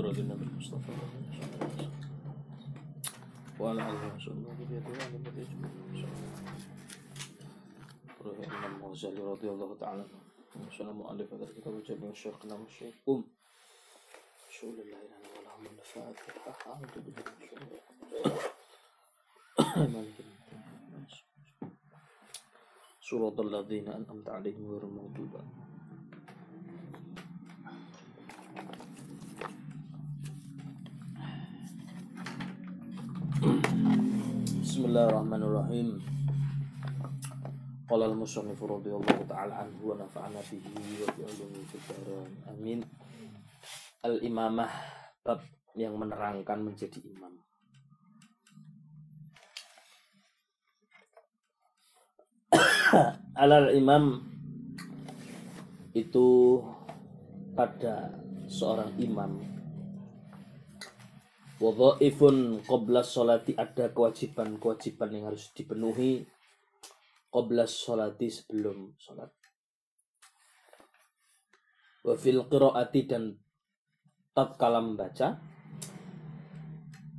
صدر 0.00 0.12
للنبي 0.12 0.44
المصطفى 0.44 0.92
وعلى 3.60 3.90
آله 3.90 4.14
وصحبه 4.16 4.48
وبيده 4.48 4.88
وعلى 4.88 5.18
بيده 5.18 5.52
إن 5.90 5.96
شاء 6.00 6.10
الله. 6.10 6.30
يعني 8.40 8.46
الإمام 8.46 8.84
الغزالي 8.84 9.22
رضي 9.22 9.48
الله 9.50 9.76
تعالى 9.80 10.02
عنه. 10.02 10.20
إن 10.56 10.70
شاء 10.70 10.82
الله 10.82 10.92
مؤلف 11.02 11.34
هذا 11.34 11.44
الكتاب 11.44 11.74
الجميل 11.74 12.16
شيخنا 12.16 12.54
والشيخ 12.54 12.94
أم 13.08 13.24
شو 14.50 14.66
لله 14.66 15.00
لنا 15.10 15.28
ولهم 15.36 15.66
النفاعات 15.66 16.16
والحق 16.24 16.68
أعوذ 16.68 16.94
بالله 17.04 17.24
من 17.40 17.46
شر 23.00 23.16
مالك 23.16 23.40
الذين 23.40 23.88
أنعمت 23.88 24.28
عليهم 24.28 24.70
غير 24.70 24.82
المغضوب 24.82 25.40
Bismillahirrahmanirrahim. 34.70 35.98
Qala 37.90 38.06
al-musannif 38.06 38.54
radhiyallahu 38.54 39.26
ta'ala 39.26 39.66
anhu 39.66 39.90
wa 39.90 39.98
nafa'ana 39.98 40.38
bihi 40.46 41.02
wa 41.02 41.10
bi 41.10 41.26
ulumi 41.26 41.66
Amin. 42.46 42.78
Al-imamah 44.06 44.70
bab 45.26 45.42
yang 45.74 45.98
menerangkan 45.98 46.62
menjadi 46.62 47.02
imam. 47.02 47.34
Alal 53.42 53.74
imam 53.74 54.22
itu 55.98 56.62
pada 57.58 58.14
seorang 58.46 58.94
imam 59.02 59.49
Wadhaifun 61.60 62.64
qabla 62.64 63.04
sholati 63.04 63.52
ada 63.52 63.92
kewajiban-kewajiban 63.92 65.12
yang 65.12 65.24
harus 65.28 65.52
dipenuhi 65.52 66.24
qabla 67.28 67.68
sholati 67.68 68.32
sebelum 68.32 68.96
sholat. 68.96 69.28
Wa 72.00 72.16
fil 72.16 72.48
qiraati 72.48 73.00
dan 73.04 73.36
tatkala 74.32 74.80
membaca. 74.80 75.36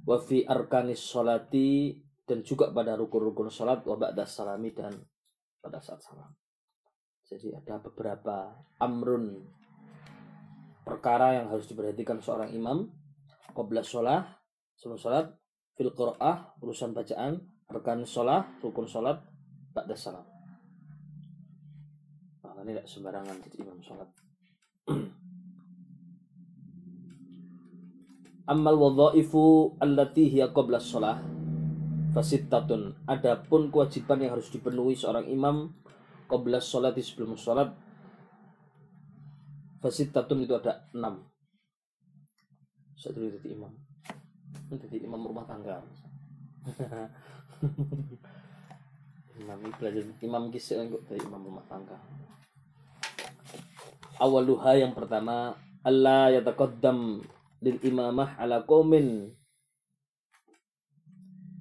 Wa 0.09 0.17
fi 0.17 0.41
arkanis 0.41 1.05
sholati 1.05 1.93
dan 2.25 2.41
juga 2.41 2.73
pada 2.73 2.97
rukun-rukun 2.97 3.53
sholat 3.53 3.85
wa 3.85 3.93
ba'da 3.93 4.25
salami 4.25 4.73
dan 4.73 4.97
pada 5.61 5.77
saat 5.77 6.01
salam. 6.01 6.33
Jadi 7.29 7.53
ada 7.53 7.77
beberapa 7.77 8.57
amrun 8.81 9.45
perkara 10.81 11.37
yang 11.37 11.53
harus 11.53 11.69
diperhatikan 11.69 12.17
seorang 12.17 12.49
imam 12.57 13.00
qabla 13.53 13.85
sholat 13.85 14.25
sebelum 14.75 14.97
sholat 14.97 15.25
fil 15.77 15.93
qira'ah 15.93 16.57
urusan 16.63 16.95
bacaan 16.95 17.39
arkan 17.71 18.03
sholat 18.03 18.47
rukun 18.59 18.87
sholat 18.87 19.23
ba'da 19.71 19.95
salam 19.95 20.31
nah, 22.61 22.67
ini 22.67 22.77
tidak 22.77 22.85
sembarangan 22.85 23.41
jadi 23.41 23.57
imam 23.65 23.81
sholat. 23.81 24.05
Amal 28.53 28.77
wadhaifu 28.77 29.73
allati 29.81 30.29
hiya 30.29 30.53
qabla 30.53 30.77
sholat 30.77 31.17
fasittatun. 32.13 33.01
Adapun 33.09 33.73
kewajiban 33.73 34.21
yang 34.21 34.37
harus 34.37 34.53
dipenuhi 34.53 34.93
seorang 34.93 35.25
imam 35.25 35.73
qabla 36.29 36.61
sholat 36.61 36.93
sebelum 37.01 37.33
sholat 37.33 37.73
fasittatun 39.81 40.45
itu 40.45 40.53
ada 40.53 40.85
enam 40.93 41.25
saya 43.01 43.17
dulu 43.17 43.33
jadi 43.33 43.57
imam. 43.57 43.73
Jadi 44.71 44.97
imam 45.01 45.25
rumah 45.25 45.43
tangga 45.49 45.81
imam 49.41 49.57
belajar 49.81 50.05
imam 50.21 50.53
kisah 50.53 50.85
kok 50.85 51.01
dari 51.09 51.17
imam 51.25 51.41
rumah 51.41 51.65
tangga. 51.65 51.97
Awaluha 54.21 54.77
yang 54.77 54.93
pertama 54.93 55.57
Allah 55.81 56.29
yataqaddam 56.37 57.25
lil 57.65 57.77
imamah 57.81 58.37
ala 58.37 58.61
qaumin 58.69 59.33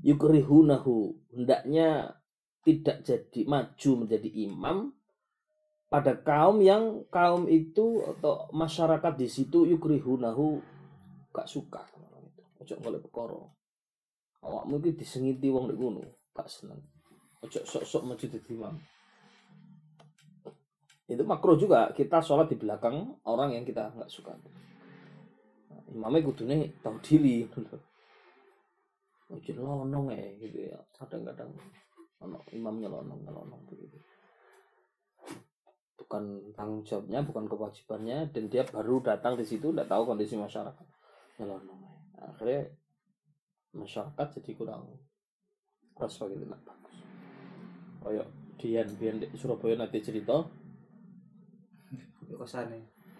yukrihunahu. 0.04 1.16
Hendaknya 1.32 2.20
tidak 2.60 3.00
jadi 3.08 3.40
maju 3.48 3.90
menjadi 4.04 4.28
imam 4.44 4.92
pada 5.88 6.12
kaum 6.20 6.60
yang 6.60 7.08
kaum 7.08 7.48
itu 7.48 8.04
atau 8.04 8.52
masyarakat 8.52 9.16
di 9.16 9.26
situ 9.32 9.64
yukrihunahu 9.64 10.60
gak 11.30 11.46
suka 11.46 11.82
itu. 11.86 12.42
Ojo 12.60 12.74
golek 12.82 13.02
perkara. 13.06 13.40
Awakmu 14.40 14.80
iki 14.80 15.04
disengiti 15.04 15.48
wong 15.48 15.70
nek 15.70 15.78
ngono, 15.78 16.02
gak 16.36 16.48
seneng. 16.48 16.80
Ojo 17.40 17.60
sok-sok 17.64 18.02
maju 18.04 18.24
dadi 18.26 18.52
imam. 18.52 18.74
Itu 21.10 21.26
makro 21.26 21.58
juga 21.58 21.90
kita 21.90 22.22
sholat 22.22 22.46
di 22.52 22.56
belakang 22.60 23.18
orang 23.26 23.56
yang 23.56 23.66
kita 23.66 23.90
nggak 23.98 24.06
suka. 24.06 24.30
Nah, 24.30 25.82
imamnya 25.90 26.22
kudune 26.22 26.78
tahu 26.78 27.02
diri. 27.02 27.48
Ojo 29.30 29.50
lonong 29.58 30.14
ya 30.14 30.26
gitu 30.38 30.70
ya. 30.70 30.78
Kadang-kadang 30.94 31.50
imamnya 32.54 32.86
lonong 32.86 33.26
lonong 33.26 33.62
begitu. 33.66 33.98
Bukan 35.98 36.54
tanggung 36.54 36.82
jawabnya, 36.82 37.22
bukan 37.22 37.46
kewajibannya, 37.46 38.34
dan 38.34 38.50
dia 38.50 38.66
baru 38.66 38.98
datang 38.98 39.38
di 39.38 39.46
situ, 39.46 39.70
tidak 39.70 39.86
tahu 39.86 40.10
kondisi 40.10 40.34
masyarakat 40.34 40.89
nyelonong 41.40 41.80
akhirnya 42.20 42.68
masyarakat 43.72 44.26
jadi 44.36 44.52
kurang 44.52 44.84
rasa 45.96 46.28
gitu 46.28 46.44
lah 46.48 46.60
bagus. 46.64 46.96
Kayak 48.00 48.28
Dian 48.60 48.88
Dian 48.96 49.16
di 49.20 49.36
Surabaya 49.36 49.76
nanti 49.76 50.04
cerita 50.04 50.44
kosan 52.36 52.72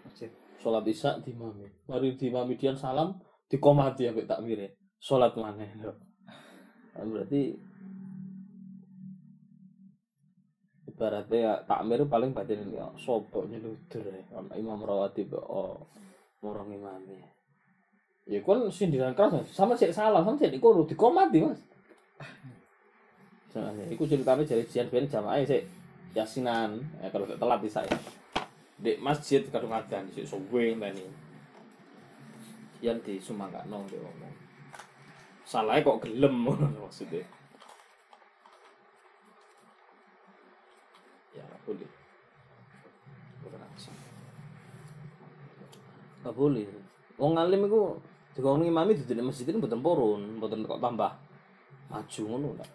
masjid. 0.05 0.33
sholat 0.61 0.85
isya 0.89 1.21
di 1.21 1.33
mami. 1.37 1.69
Mari 1.89 2.17
di 2.17 2.29
mami 2.33 2.57
Dian 2.57 2.77
salam 2.77 3.17
dikomati 3.49 4.09
ya 4.09 4.13
tak 4.25 4.41
mire. 4.45 4.81
Sholat 5.01 5.33
mana? 5.37 5.65
Lo 5.81 5.93
berarti 7.01 7.57
ibaratnya 10.89 11.39
ya 11.41 11.53
takmir 11.65 12.05
paling 12.05 12.37
batin 12.37 12.69
ya 12.69 12.93
soboknya 13.01 13.57
ludur 13.61 14.05
ya. 14.05 14.21
Imam 14.57 14.85
rawatib 14.85 15.33
oh 15.37 15.89
orang 16.45 16.73
imamnya 16.73 17.40
Ya 18.31 18.39
kan 18.47 18.63
sindiran 18.71 19.11
keras 19.19 19.43
sama 19.51 19.75
sih 19.75 19.91
salah 19.91 20.23
sama 20.23 20.39
sih 20.39 20.47
iku 20.55 20.87
di 20.87 21.43
mas. 21.43 21.59
Jangan 23.51 23.75
iku 23.91 24.07
ceritanya 24.07 24.47
dari 24.47 24.63
Jian 24.71 24.87
Ben 24.87 25.11
jamaah 25.11 25.43
sih 25.43 25.67
yasinan. 26.15 26.79
Ya 27.03 27.11
kalau 27.11 27.27
telat 27.27 27.59
di 27.59 27.67
saya 27.67 27.91
di 28.79 28.95
masjid 29.03 29.43
kadung 29.51 29.75
adzan 29.75 30.07
sih 30.15 30.23
suwe 30.23 30.79
tani 30.79 31.05
yang 32.81 32.97
di 33.03 33.21
Sumangkano 33.21 33.85
dia 33.93 34.01
ngomong 34.01 34.33
salahnya 35.45 35.83
kok 35.83 36.07
gelem 36.07 36.35
maksudnya. 36.87 37.27
Ya 41.35 41.43
boleh. 41.67 41.91
Gak 46.21 46.37
boleh. 46.37 46.69
Wong 47.19 47.37
alim 47.37 47.65
iku 47.67 47.99
dikon 48.35 48.63
imami 48.63 48.95
di 48.95 49.15
masjid 49.23 49.47
ini 49.49 49.59
mboten 49.59 49.83
purun, 49.83 50.39
mboten 50.39 50.63
kok 50.67 50.81
tambah 50.81 51.13
maju 51.91 52.23
ngono 52.27 52.51
lah. 52.57 52.71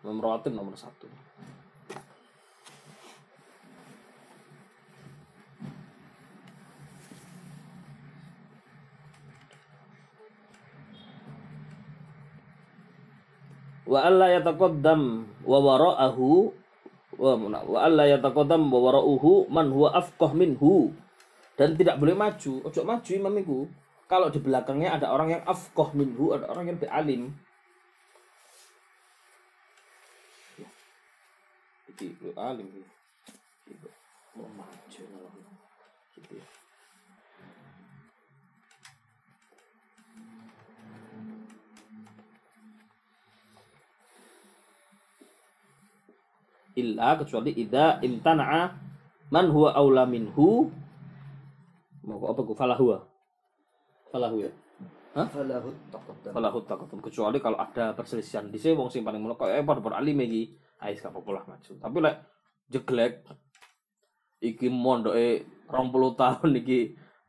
Nomor 0.00 0.40
nomor 0.48 0.74
satu. 0.78 1.10
wa 13.90 14.06
alla 14.06 14.30
yataqaddam 14.38 15.26
wa 15.42 15.58
wara'ahu 15.58 16.54
wa 17.18 17.30
wa 17.42 17.78
alla 17.82 18.06
yataqaddam 18.06 18.70
wa 18.70 18.78
wara'uhu 18.86 19.50
man 19.50 19.74
huwa 19.74 19.90
afqah 19.98 20.30
minhu 20.30 20.94
dan 21.60 21.76
tidak 21.76 22.00
boleh 22.00 22.16
maju. 22.16 22.64
Ojo 22.64 22.80
maju 22.88 23.10
imam 23.12 23.36
itu 23.36 23.68
kalau 24.08 24.32
di 24.32 24.40
belakangnya 24.40 24.96
ada 24.96 25.12
orang 25.12 25.36
yang 25.36 25.42
afqah 25.44 25.92
minhu 25.92 26.32
ada 26.32 26.48
orang 26.48 26.72
yang 26.72 26.80
lebih 26.80 26.88
alim 26.88 27.22
jadi 32.00 32.16
lebih 32.16 32.32
mau 34.32 34.48
maju. 34.56 35.04
Gitu 36.16 36.32
ya. 36.32 36.46
Illa 46.80 47.20
kecuali 47.20 47.52
ida 47.52 48.00
imtana'a 48.00 48.72
man 49.28 49.46
huwa 49.52 49.76
aula 49.76 50.08
minhu 50.08 50.72
apa 52.18 52.40
ku 52.42 52.52
falah 52.56 52.78
huwa 52.78 52.98
falahu 54.10 54.42
ya? 54.42 54.52
Falahu 55.10 55.70
taqaddam. 55.90 56.32
Falahu 56.34 56.58
taqaddum 56.66 57.00
kecuali 57.02 57.38
kalau 57.42 57.58
ada 57.58 57.94
perselisihan. 57.94 58.46
Di 58.46 58.58
sini 58.58 58.78
wong 58.78 58.90
sing 58.90 59.02
paling 59.02 59.22
kok 59.34 59.50
eh 59.50 59.62
pada 59.62 59.98
alim 59.98 60.22
iki 60.22 60.54
ae 60.82 60.94
gak 60.94 61.10
apa-apa 61.10 61.30
lah 61.34 61.44
maju. 61.50 61.72
Tapi 61.82 61.96
lek 61.98 62.16
jeglek 62.70 63.12
iki 64.40 64.66
mondoke 64.70 65.28
20 65.66 66.20
tahun 66.22 66.50
iki 66.62 66.78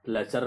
belajar 0.05 0.43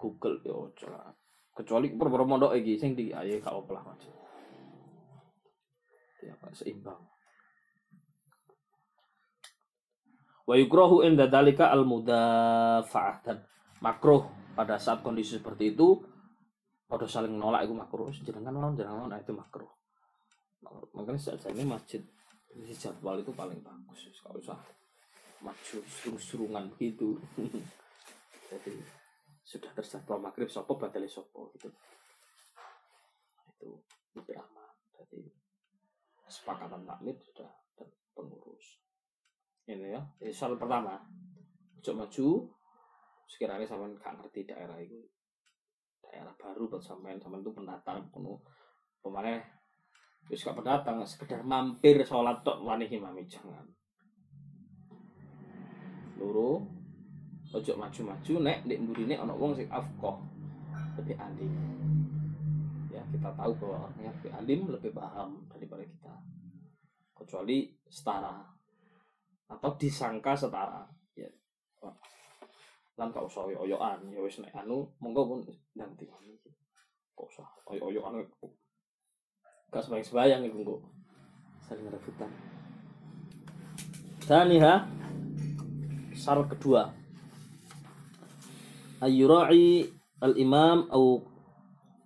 Google 0.00 0.36
ya 0.44 0.54
ojo 0.56 0.86
lah. 0.88 1.12
Kecuali 1.52 1.92
berburu 1.92 2.24
mondok 2.24 2.56
iki 2.56 2.80
sing 2.80 2.96
di 2.96 3.12
ayo 3.12 3.36
gak 3.40 3.52
apa 3.52 3.70
lah 3.76 3.84
maju. 3.84 4.10
Ya 6.22 6.38
Pak, 6.38 6.54
seimbang 6.54 7.11
wa 10.52 10.56
yukrahu 10.60 11.00
inda 11.00 11.32
dalika 11.32 11.72
al 11.72 11.88
mudafa'ah 11.88 13.16
dan 13.24 13.40
makruh 13.80 14.28
pada 14.52 14.76
saat 14.76 15.00
kondisi 15.00 15.40
seperti 15.40 15.72
itu 15.72 15.96
pada 16.84 17.08
saling 17.08 17.32
nolak 17.40 17.64
itu 17.64 17.72
makruh. 17.72 18.12
Non 18.12 18.76
jenengan 18.76 19.00
non 19.00 19.08
nah, 19.08 19.16
itu 19.16 19.32
makruh. 19.32 19.72
Makanya 20.92 21.16
saat 21.16 21.40
ini 21.56 21.64
masjid 21.64 22.04
ini 22.52 22.68
jadwal 22.76 23.16
itu 23.16 23.32
paling 23.32 23.64
bagus 23.64 24.12
kalau 24.20 24.36
usah 24.36 24.60
maju 25.40 25.78
serung-serungan 25.88 26.68
begitu. 26.76 27.16
Jadi 28.52 28.76
sudah 29.40 29.72
terjadwal 29.72 30.20
maghrib 30.20 30.52
sopo 30.52 30.76
batali 30.76 31.08
sopo 31.08 31.48
gitu. 31.56 31.72
Itu 33.56 33.80
lebih 34.12 34.36
aman 34.36 34.76
jadi 34.92 35.24
kesepakatan 36.28 36.84
takmir 36.84 37.16
sudah 37.16 37.48
dan 37.80 37.88
pengurus 38.12 38.81
ini 39.70 39.94
ya. 39.94 40.02
Ini 40.22 40.32
soal 40.34 40.58
pertama. 40.58 40.98
Coba 41.82 42.06
maju. 42.06 42.28
Sekiranya 43.28 43.64
sama 43.64 43.88
nggak 43.88 44.12
ngerti 44.20 44.44
daerah 44.44 44.76
itu 44.82 45.00
daerah 46.12 46.36
baru 46.36 46.68
buat 46.68 46.84
sampean 46.84 47.16
sampean 47.16 47.40
itu 47.40 47.56
pendatang 47.56 48.04
penuh 48.12 48.36
pemakai 49.00 49.40
terus 50.28 50.44
gak 50.44 50.60
pendatang 50.60 51.00
sekedar 51.08 51.40
mampir 51.40 52.04
sholat 52.04 52.44
tok 52.44 52.60
wani 52.60 52.86
imami 52.86 53.24
jangan. 53.26 53.64
Loro 56.20 56.62
ojo 57.52 57.72
maju-maju 57.76 58.32
nek 58.44 58.64
nek 58.64 58.78
mburine 58.80 59.16
ana 59.16 59.34
wong 59.34 59.56
sing 59.56 59.66
afqah 59.72 60.20
lebih 61.00 61.16
alim. 61.16 61.52
Ya 62.92 63.02
kita 63.08 63.32
tahu 63.34 63.52
bahwa 63.56 63.88
orangnya 63.88 64.12
lebih 64.20 64.32
alim 64.36 64.60
lebih 64.68 64.90
paham 64.94 65.42
daripada 65.48 65.82
kita. 65.82 66.14
Kecuali 67.16 67.72
setara 67.88 68.44
atau 69.52 69.70
disangka 69.76 70.32
setara. 70.32 70.88
Ya. 71.12 71.28
Lan 72.96 73.12
kau 73.12 73.28
usah 73.28 73.44
oyo-oyoan 73.48 74.08
ya 74.08 74.20
wis 74.24 74.40
nek 74.40 74.52
anu 74.56 74.88
monggo 75.00 75.28
pun 75.28 75.40
nanti 75.76 76.08
kok 77.12 77.28
usah 77.28 77.48
oyo-oyoan 77.68 78.24
gak 79.72 79.84
sebayang 79.84 80.04
sebayang 80.04 80.42
itu 80.44 80.60
kok 80.64 80.80
saling 81.68 81.88
rebutan. 81.88 82.30
Taniha 84.28 84.84
syarat 86.12 86.46
kedua. 86.52 86.92
Ayyura'i 89.02 89.88
al-imam 90.22 90.86
au 90.92 91.24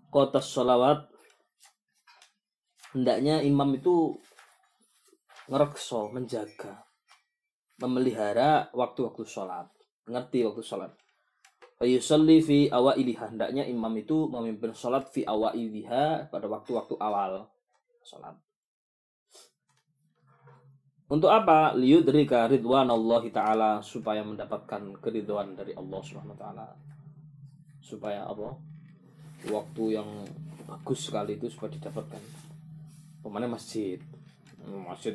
kotas 0.08 0.48
sholawat. 0.48 1.10
Hendaknya 2.94 3.44
imam 3.44 3.76
itu 3.76 4.16
ngerekso 5.52 6.08
menjaga 6.14 6.85
memelihara 7.80 8.72
waktu-waktu 8.72 9.22
sholat 9.26 9.68
ngerti 10.06 10.46
waktu 10.46 10.62
sholat 10.64 10.92
Fayusalli 11.76 12.40
fi 12.40 12.58
awailiha 12.72 13.36
hendaknya 13.36 13.68
imam 13.68 13.92
itu 14.00 14.32
memimpin 14.32 14.72
sholat 14.72 15.12
fi 15.12 15.28
awailiha 15.28 16.32
pada 16.32 16.48
waktu-waktu 16.48 16.96
awal 16.96 17.52
sholat 18.00 18.40
untuk 21.06 21.30
apa? 21.30 21.70
Liyudrika 21.78 22.50
ridwan 22.50 22.90
Allah 22.90 23.22
Ta'ala 23.30 23.70
supaya 23.78 24.26
mendapatkan 24.26 24.82
keridhaan 24.98 25.54
dari 25.54 25.70
Allah 25.78 26.02
Subhanahu 26.02 26.34
wa 26.34 26.40
taala. 26.42 26.68
Supaya 27.78 28.26
apa? 28.26 28.58
Waktu 29.46 29.84
yang 29.94 30.26
bagus 30.66 31.06
sekali 31.06 31.38
itu 31.38 31.46
supaya 31.46 31.78
didapatkan. 31.78 32.18
Pemana 33.22 33.46
masjid. 33.46 34.02
Masjid 34.66 35.14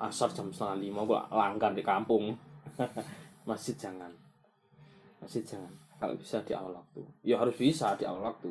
asar 0.00 0.32
jam 0.32 0.48
setengah 0.48 0.80
lima 0.80 1.04
gua 1.04 1.28
langgar 1.28 1.76
di 1.76 1.84
kampung. 1.84 2.32
masjid 3.48 3.76
jangan. 3.76 4.08
Masjid 5.20 5.44
jangan. 5.44 5.72
Kalau 6.00 6.16
bisa 6.16 6.40
di 6.40 6.56
awal 6.56 6.80
waktu. 6.80 7.04
Ya 7.20 7.36
harus 7.36 7.52
bisa 7.60 7.92
di 8.00 8.08
awal 8.08 8.32
waktu. 8.32 8.48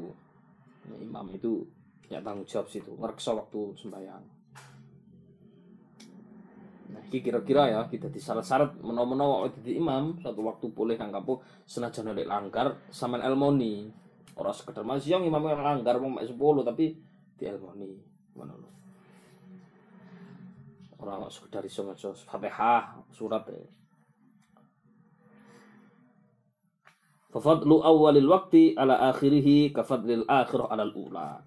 Imam 1.01 1.25
itu 1.33 1.65
ya 2.05 2.21
tanggung 2.21 2.45
jawab 2.45 2.69
situ. 2.69 2.93
Ngereksa 2.93 3.33
waktu 3.33 3.73
sembahyang. 3.73 4.25
Nah, 6.89 7.01
iki 7.05 7.21
kira-kira 7.21 7.69
ya 7.69 7.85
kita 7.85 8.09
di 8.09 8.17
syarat-syarat 8.17 8.81
menawa-menawa 8.81 9.53
di 9.61 9.77
imam 9.77 10.17
satu 10.25 10.41
waktu 10.41 10.73
boleh 10.73 10.97
nang 10.97 11.13
kampung 11.13 11.37
senajan 11.69 12.13
oleh 12.13 12.25
langgar 12.25 12.81
sama 12.89 13.21
elmoni. 13.21 13.89
Ora 14.33 14.49
sekedar 14.53 14.81
masih 14.81 15.17
yang 15.17 15.23
imam 15.25 15.41
yang 15.45 15.61
langgar 15.61 16.01
mau 16.01 16.17
10 16.17 16.33
tapi 16.65 16.97
di 17.37 17.43
elmoni. 17.45 17.93
Mana 18.33 18.57
lo? 20.99 21.07
Ora 21.07 21.31
sekedar 21.31 21.63
iso 21.63 21.87
maca 21.87 22.11
Fatihah 22.11 22.99
surat 23.15 23.43
ya. 23.47 23.63
Fafadlu 27.29 27.85
awalil 27.85 28.25
waktu 28.25 28.73
ala 28.73 29.13
akhirih 29.13 29.69
kafadlil 29.69 30.25
akhirah 30.25 30.67
ala 30.73 30.89
ula. 30.91 31.39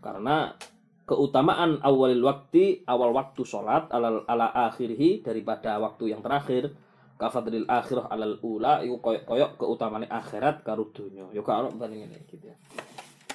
Karena 0.00 0.56
keutamaan 1.04 1.82
awalil 1.84 2.24
waktu 2.24 2.86
awal 2.88 3.12
waktu 3.12 3.42
sholat 3.44 3.90
ala, 3.92 4.24
ala 4.24 4.48
akhirhi 4.70 5.20
daripada 5.20 5.76
waktu 5.76 6.14
yang 6.16 6.22
terakhir 6.24 6.72
kafadril 7.20 7.68
akhirah 7.68 8.08
alal 8.08 8.40
ula 8.40 8.80
itu 8.80 8.96
koyok 8.96 9.28
koyok 9.28 9.50
keutamaan 9.60 10.08
akhirat 10.08 10.64
karo 10.64 10.88
dunya 10.88 11.28
yo 11.36 11.44
kalau 11.44 11.68
banding 11.68 12.08
ini 12.08 12.16
gitu 12.32 12.48
ya 12.48 12.56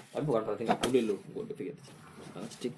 tapi 0.09 0.25
bukan 0.25 0.41
berarti 0.41 0.65
nggak 0.65 0.81
boleh 0.81 1.03
loh 1.05 1.19
gue 1.21 1.43
pikir 1.53 1.75
sedikit 2.49 2.73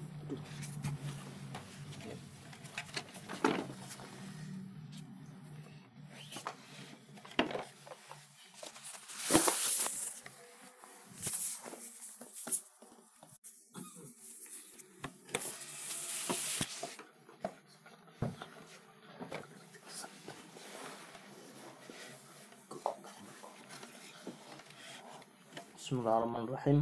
Bismillahirrahmanirrahim. 26.08 26.78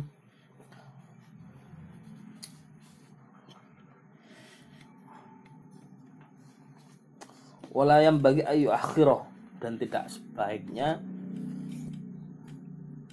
Wala 7.74 8.06
yang 8.06 8.22
bagi 8.22 8.46
ayu 8.46 8.70
akhirah 8.70 9.26
dan 9.58 9.82
tidak 9.82 10.14
sebaiknya 10.14 11.02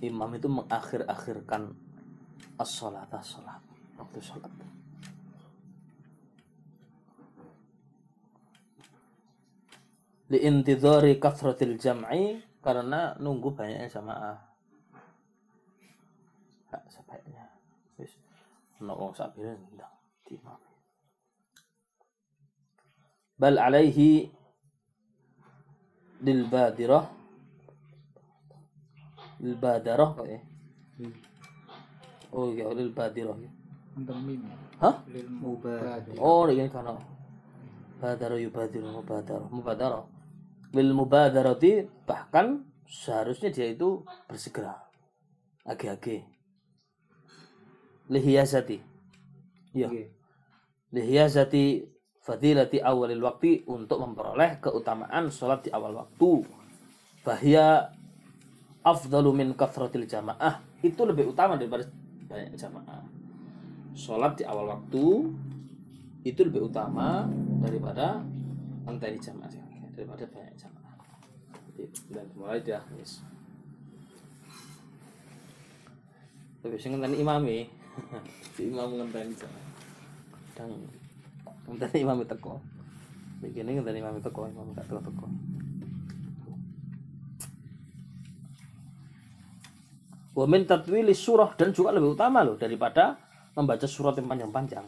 imam 0.06 0.30
itu 0.38 0.46
mengakhir-akhirkan 0.54 1.74
as-salat 2.62 3.10
as-salat 3.10 3.66
waktu 3.98 4.22
salat. 4.22 4.54
Liintidhari 10.30 11.18
kathratil 11.18 11.82
jam'i 11.82 12.38
karena 12.62 13.18
nunggu 13.18 13.58
banyaknya 13.58 13.90
jamaah 13.90 14.53
gak 16.74 16.82
sebaiknya 16.90 17.46
wis 18.02 18.18
ono 18.82 18.98
wong 18.98 19.14
sabire 19.14 19.54
ndang 19.78 19.94
timam 20.26 20.58
bal 23.38 23.62
alaihi 23.62 24.34
lil 26.24 26.48
badirah. 26.48 27.06
Lil 29.44 29.60
badarah 29.60 30.10
kok 30.16 30.28
ya? 30.28 30.40
Oh 32.32 32.48
iya 32.56 32.72
lil 32.72 32.96
badirah. 32.96 33.36
Ya? 33.36 33.52
Hah? 34.80 34.96
Lil 35.12 35.30
mubadir 35.30 36.16
oh 36.18 36.48
ini 36.48 36.72
kan 36.72 36.88
badara 38.00 38.40
yubadiru 38.40 38.88
mubadarah. 38.88 39.48
Mubadarah. 39.52 40.04
Lil 40.74 40.96
mubadarati 40.96 41.84
bahkan 42.08 42.64
seharusnya 42.88 43.52
dia 43.52 43.68
itu 43.76 44.08
bersegera. 44.32 44.80
Age-age 45.68 46.33
lihiyazati 48.12 48.78
ya 49.76 49.88
Nggih. 49.88 50.08
lihiyazati 50.92 51.94
fadilati 52.24 52.80
awalil 52.80 53.24
waktu 53.24 53.68
untuk 53.68 54.00
memperoleh 54.00 54.64
keutamaan 54.64 55.28
sholat 55.28 55.68
di 55.68 55.70
awal 55.76 56.00
waktu. 56.00 56.48
Bahya 57.24 57.92
afdalu 58.84 59.32
min 59.36 59.50
kathratil 59.56 60.08
jamaah. 60.08 60.64
Itu 60.84 61.04
lebih 61.04 61.32
utama 61.32 61.60
daripada 61.60 61.88
banyak 62.28 62.56
jamaah. 62.56 63.04
Sholat 63.96 64.40
di 64.40 64.44
awal 64.48 64.72
waktu 64.72 65.32
itu 66.24 66.40
lebih 66.48 66.72
utama 66.72 67.28
daripada 67.60 68.24
ngenteni 68.88 69.20
jamaah. 69.20 69.52
Daripada 69.92 70.24
banyak 70.32 70.56
jamaah. 70.56 70.96
Dan 72.12 72.26
mulai 72.40 72.64
dah 72.64 72.84
yes. 72.96 73.24
tapi 76.64 76.80
sing 76.80 76.96
imami 76.96 77.68
si 78.56 78.70
imam 78.70 78.98
ngenteni 78.98 79.34
dan 80.54 80.70
ngenteni 81.70 81.98
imami 82.02 82.24
teko. 82.26 82.60
Begini 83.42 83.78
ngenteni 83.78 84.00
imami 84.02 84.20
teko 84.22 84.50
imam 84.50 84.74
gak 84.78 84.86
teko 84.90 85.02
teko. 85.02 85.26
Wa 90.34 90.46
min 90.50 90.66
tatwili 90.66 91.14
surah 91.14 91.54
dan 91.54 91.70
juga 91.74 91.94
lebih 91.94 92.18
utama 92.18 92.42
loh 92.42 92.58
daripada 92.58 93.22
membaca 93.54 93.86
surat 93.86 94.18
yang 94.18 94.26
panjang-panjang. 94.26 94.86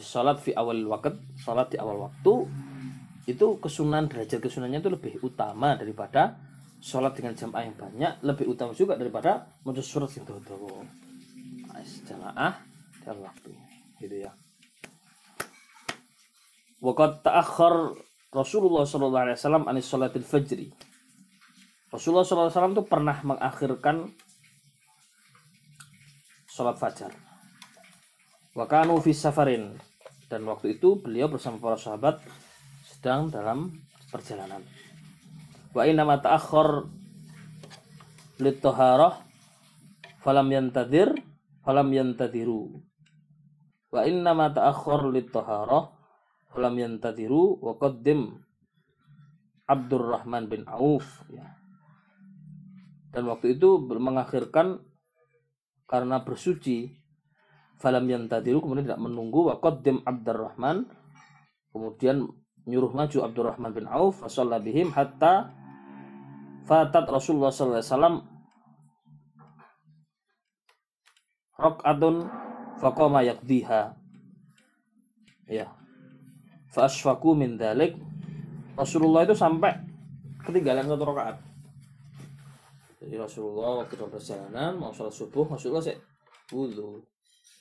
Salat 0.00 0.40
fi 0.40 0.56
awal 0.56 0.88
waktu, 0.88 1.16
salat 1.36 1.68
di 1.72 1.76
awal 1.76 2.08
waktu 2.08 2.48
itu 3.28 3.60
kesunan 3.62 4.10
derajat 4.10 4.40
kesunannya 4.42 4.82
itu 4.82 4.90
lebih 4.90 5.14
utama 5.22 5.78
daripada 5.78 6.36
sholat 6.82 7.14
dengan 7.14 7.38
jamaah 7.38 7.62
yang 7.62 7.78
banyak 7.78 8.12
lebih 8.26 8.50
utama 8.50 8.74
juga 8.74 8.98
daripada 8.98 9.46
membaca 9.62 9.78
surat 9.78 10.10
yang 10.18 10.26
dawa 10.26 10.82
jamaah 12.06 12.58
dan 13.02 13.16
waktu 13.22 13.50
gitu 14.02 14.28
ya 14.28 14.32
Waqad 16.82 17.22
ta'akhir 17.22 17.94
Rasulullah 18.34 18.82
sallallahu 18.82 19.24
alaihi 19.30 19.38
wasallam 19.38 19.64
anis 19.70 19.86
salatil 19.86 20.26
fajri 20.26 20.74
Rasulullah 21.92 22.24
SAW 22.24 22.72
itu 22.72 22.88
pernah 22.88 23.20
mengakhirkan 23.20 24.08
sholat 26.48 26.80
fajar. 26.80 27.12
Wakanu 28.56 28.96
fi 29.04 29.12
safarin 29.12 29.76
dan 30.32 30.48
waktu 30.48 30.80
itu 30.80 30.96
beliau 30.96 31.28
bersama 31.28 31.60
para 31.60 31.76
sahabat 31.76 32.24
sedang 32.80 33.28
dalam 33.28 33.76
perjalanan. 34.08 34.64
Wa 35.76 35.84
inna 35.84 36.08
ma 36.08 36.16
ta'akhkhar 36.16 36.88
litoharah 38.40 39.20
falam 40.24 40.48
yantadir 40.48 41.12
falam 41.62 41.88
yantadiru. 41.90 42.82
Wa 43.92 44.04
inna 44.04 44.34
ma 44.36 44.52
ta'akhkhar 44.52 45.08
litoharah 45.08 45.88
falam 46.52 46.74
yantadiru 46.76 47.58
wa 47.62 47.78
qaddim 47.80 48.42
Abdurrahman 49.64 50.52
bin 50.52 50.68
Auf 50.68 51.24
ya 51.32 51.62
dan 53.12 53.28
waktu 53.28 53.60
itu 53.60 53.76
mengakhirkan 53.92 54.80
karena 55.84 56.24
bersuci 56.24 56.96
falam 57.76 58.08
yang 58.08 58.24
tadiru 58.26 58.64
kemudian 58.64 58.88
tidak 58.88 59.04
menunggu 59.04 59.52
waqaddim 59.52 60.00
Abdurrahman 60.08 60.88
kemudian 61.76 62.24
nyuruh 62.64 62.92
maju 62.96 63.18
Abdurrahman 63.28 63.72
bin 63.76 63.84
Auf 63.84 64.24
fasalla 64.24 64.56
bihim 64.56 64.96
hatta 64.96 65.52
fatat 66.64 67.04
Rasulullah 67.04 67.52
sallallahu 67.52 67.80
alaihi 67.84 67.92
wasallam 67.92 68.16
raq'atun 71.62 72.26
faqama 72.82 73.22
yaqdiha. 73.22 73.94
Ya. 75.46 75.70
Fa 76.74 76.90
asfaku 76.90 77.38
min 77.38 77.54
dalik 77.54 77.94
Rasulullah 78.74 79.22
itu 79.28 79.36
sampai 79.36 79.76
ketinggalan 80.42 80.88
satu 80.88 81.04
rakaat. 81.06 81.36
Jadi 83.02 83.14
Rasulullah 83.18 83.82
waktu 83.82 83.94
dalam 83.98 84.10
perjalanan 84.14 84.72
mau 84.78 84.94
sholat 84.94 85.12
subuh 85.12 85.44
Rasulullah 85.44 85.84
sih 85.84 85.98
wudhu 86.54 87.02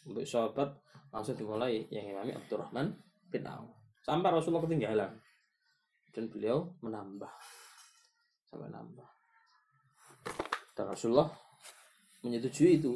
untuk 0.08 0.24
sahabat 0.25 0.70
langsung 1.12 1.36
dimulai 1.36 1.84
yang 1.91 2.15
imami 2.15 2.31
Abdurrahman 2.38 2.93
bin 3.27 3.43
Auf. 3.46 3.70
Sampai 4.01 4.31
Rasulullah 4.31 4.63
ketinggalan. 4.65 5.12
Dan 6.12 6.27
beliau 6.27 6.72
menambah. 6.84 7.31
Sampai 8.48 8.67
nambah. 8.72 9.10
Dan 10.75 10.86
Rasulullah 10.88 11.29
menyetujui 12.24 12.79
itu 12.79 12.96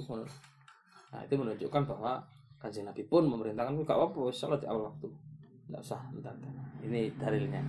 nah 1.16 1.24
itu 1.24 1.40
menunjukkan 1.40 1.88
bahwa 1.88 2.20
kajian 2.60 2.92
Nabi 2.92 3.08
pun 3.08 3.24
memerintahkan 3.24 3.72
gak 3.88 3.96
apa-apa 3.96 4.36
sholat 4.36 4.60
di 4.60 4.68
awal 4.68 4.92
waktu. 4.92 5.08
Tidak 5.66 5.80
usah 5.80 6.04
entar 6.12 6.36
ini 6.84 7.16
dalilnya. 7.16 7.64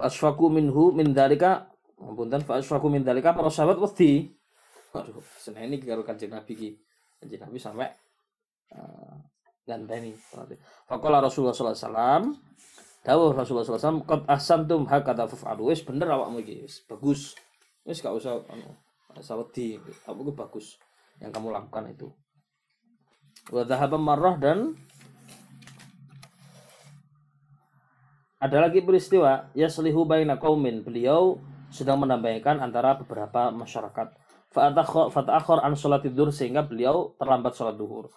Asfaku 0.00 0.50
minhu 0.50 0.90
min 0.90 1.12
dalika 1.14 1.70
ampunten 2.00 2.42
fa 2.42 2.58
min 2.88 3.04
dalika 3.06 3.30
para 3.30 3.52
sahabat 3.52 3.78
wedi. 3.78 4.32
Waduh 4.90 5.22
seneng 5.38 5.70
ini 5.70 5.78
karo 5.78 6.02
kanjeng 6.02 6.34
Nabi 6.34 6.52
ki 6.58 6.68
kanjeng 7.22 7.46
Nabi 7.46 7.58
sampai 7.62 7.88
uh, 8.74 9.14
ganteni 9.62 10.10
faqala 10.90 11.22
Rasulullah 11.22 11.54
sallallahu 11.54 11.78
alaihi 11.78 11.86
wasallam 11.86 12.22
dawuh 13.00 13.32
Rasulullah 13.32 13.64
wasallam 13.64 14.04
qad 14.04 14.28
ahsantum 14.28 14.84
hakata 14.84 15.24
fa'alu 15.24 15.72
wis 15.72 15.80
bener 15.80 16.08
awakmu 16.12 16.44
iki 16.44 16.64
wis 16.64 16.84
bagus 16.84 17.32
wis 17.88 18.00
gak 18.04 18.12
usah 18.12 18.44
anu 18.52 18.76
usah 19.16 19.40
wedi 19.40 19.80
apa 20.04 20.20
bagus 20.36 20.76
yang 21.18 21.32
kamu 21.32 21.52
lakukan 21.52 21.88
itu 21.90 22.08
wa 23.50 23.64
dhahaba 23.64 23.96
marrah 23.96 24.36
dan 24.36 24.76
Ada 28.40 28.56
lagi 28.56 28.80
peristiwa 28.80 29.52
yaslihu 29.52 30.08
baina 30.08 30.40
qaumin. 30.40 30.80
Beliau 30.80 31.36
sedang 31.68 32.00
menambahkan 32.00 32.56
antara 32.64 32.96
beberapa 32.96 33.52
masyarakat. 33.52 34.16
Fata'akhir 35.12 35.60
an 35.60 35.76
sholat 35.76 36.00
tidur 36.00 36.32
sehingga 36.32 36.64
beliau 36.64 37.12
terlambat 37.20 37.52
sholat 37.52 37.76
duhur. 37.76 38.08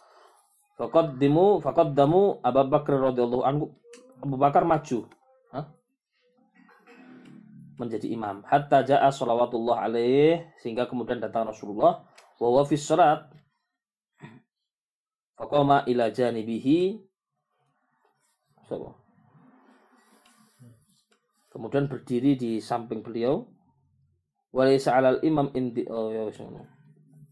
dimu 1.19 1.59
fakad 1.59 1.91
damu 1.91 2.39
Abu 2.39 2.63
Bakar 2.71 3.11
radhiyallahu 3.11 3.43
anhu 3.43 3.75
Abu 4.23 4.39
Bakar 4.39 4.63
maju. 4.63 5.11
Hah? 5.51 5.67
menjadi 7.77 8.07
imam. 8.13 8.45
Hatta 8.45 8.85
jaa 8.85 9.09
sholawatullah 9.09 9.83
alaih 9.83 10.45
sehingga 10.61 10.87
kemudian 10.87 11.19
datang 11.19 11.49
Rasulullah. 11.49 12.05
Wa 12.39 12.47
huwa 12.49 12.63
fi 12.63 12.75
sholat 12.79 13.27
faqama 15.35 15.83
ila 15.89 16.07
janibihi. 16.13 17.01
Kemudian 21.53 21.85
berdiri 21.85 22.33
di 22.33 22.51
samping 22.57 23.05
beliau. 23.05 23.45
Walaysa 24.53 24.97
alal 24.97 25.17
imam 25.25 25.49
inti 25.57 25.81
oh 25.89 26.13
ya, 26.13 26.29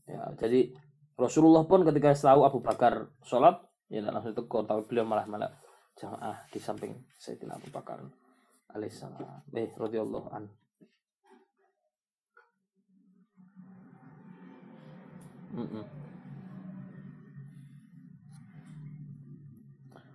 ya 0.10 0.22
jadi 0.42 0.74
Rasulullah 1.14 1.62
pun 1.70 1.86
ketika 1.86 2.18
tahu 2.18 2.50
Abu 2.50 2.66
Bakar 2.66 3.14
sholat 3.22 3.62
ya 3.94 4.02
langsung 4.02 4.34
tegur 4.34 4.66
tapi 4.66 4.90
beliau 4.90 5.06
malah 5.06 5.30
malah 5.30 5.61
jamaah 6.02 6.38
di 6.50 6.58
samping 6.58 6.98
Sayyidina 7.22 7.62
Abu 7.62 7.70
Bakar 7.70 8.02
alaihissalam 8.74 9.46
eh 9.54 9.70
radhiyallahu 9.78 10.28
an 10.34 10.50
mm 15.54 15.68
-mm. 15.70 15.86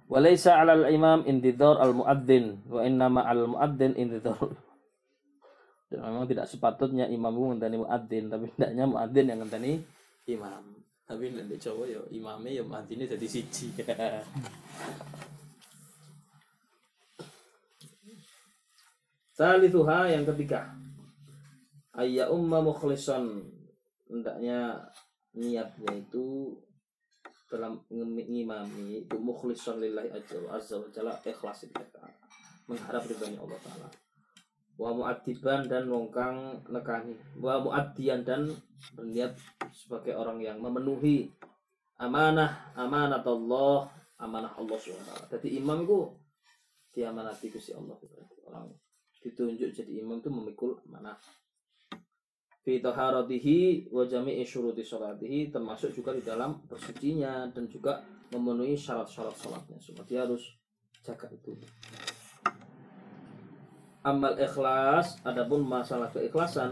Walaysa 0.07 0.55
'alal 0.55 0.87
imam 0.87 1.27
intidhar 1.27 1.83
al 1.83 1.91
muadzin 1.91 2.63
wa 2.71 2.87
innama 2.87 3.27
al 3.27 3.51
muadzin 3.51 3.91
intidhar. 3.99 4.39
Dan 5.91 5.99
memang 5.99 6.31
tidak 6.31 6.47
sepatutnya 6.47 7.11
imam 7.11 7.35
ngenteni 7.35 7.83
muadzin, 7.83 8.31
tapi 8.31 8.47
hendaknya 8.55 8.87
muadzin 8.87 9.27
yang 9.27 9.43
ngenteni 9.43 9.83
imam. 10.31 10.63
Tapi 11.11 11.35
nek 11.35 11.59
Jawa 11.59 11.91
ya 11.91 12.03
imame 12.15 12.55
ya 12.55 12.63
muadzine 12.63 13.11
jadi 13.11 13.27
siji. 13.27 13.75
Salithuha 19.37 20.09
yang 20.09 20.25
ketiga. 20.25 20.73
Ayya 21.93 22.33
umma 22.33 22.65
mukhlison 22.65 23.45
hendaknya 24.09 24.81
niatnya 25.37 25.93
itu 25.93 26.57
dalam 27.53 27.85
mengimami 27.93 29.05
itu 29.05 29.17
mukhlisan 29.21 29.77
lillahi 29.77 30.09
azza 30.09 30.81
wa 30.81 30.89
jalla 30.89 31.13
ikhlas 31.21 31.69
mengharap 32.65 33.05
ridhonya 33.05 33.37
Allah 33.45 33.61
taala. 33.61 33.89
Wa 34.81 34.97
mu'addiban 34.97 35.69
dan 35.69 35.85
nongkang 35.93 36.65
nekani. 36.73 37.17
Wa 37.37 37.61
mu'addian 37.61 38.25
dan 38.25 38.49
berniat 38.97 39.37
sebagai 39.69 40.17
orang 40.17 40.41
yang 40.41 40.65
memenuhi 40.65 41.29
amanah 42.01 42.73
amanat 42.73 43.25
Allah 43.25 43.89
amanah 44.21 44.53
Allah 44.53 44.77
SWT 44.77 45.33
jadi 45.33 45.61
imam 45.61 45.85
itu 45.85 46.09
diamanati 46.97 47.53
Gusti 47.53 47.77
Allah. 47.77 47.97
Orang 48.49 48.73
ditunjuk 49.27 49.75
jadi 49.75 49.93
imam 50.07 50.23
itu 50.23 50.31
memikul 50.31 50.79
amanah 50.87 51.19
fi 52.63 52.79
taharatihi 52.79 53.91
wa 53.91 54.07
jami'i 54.07 54.47
syuruti 54.47 54.87
sholatihi 54.87 55.51
termasuk 55.51 55.91
juga 55.95 56.15
di 56.15 56.23
dalam 56.23 56.63
bersucinya 56.67 57.51
dan 57.51 57.71
juga 57.71 58.03
memenuhi 58.35 58.75
syarat-syarat 58.75 59.39
sholatnya. 59.39 59.79
Dia 60.07 60.27
harus 60.27 60.43
jaga 61.07 61.31
itu. 61.31 61.55
Amal 64.03 64.39
ikhlas 64.39 65.19
adapun 65.27 65.67
masalah 65.67 66.11
keikhlasan 66.15 66.71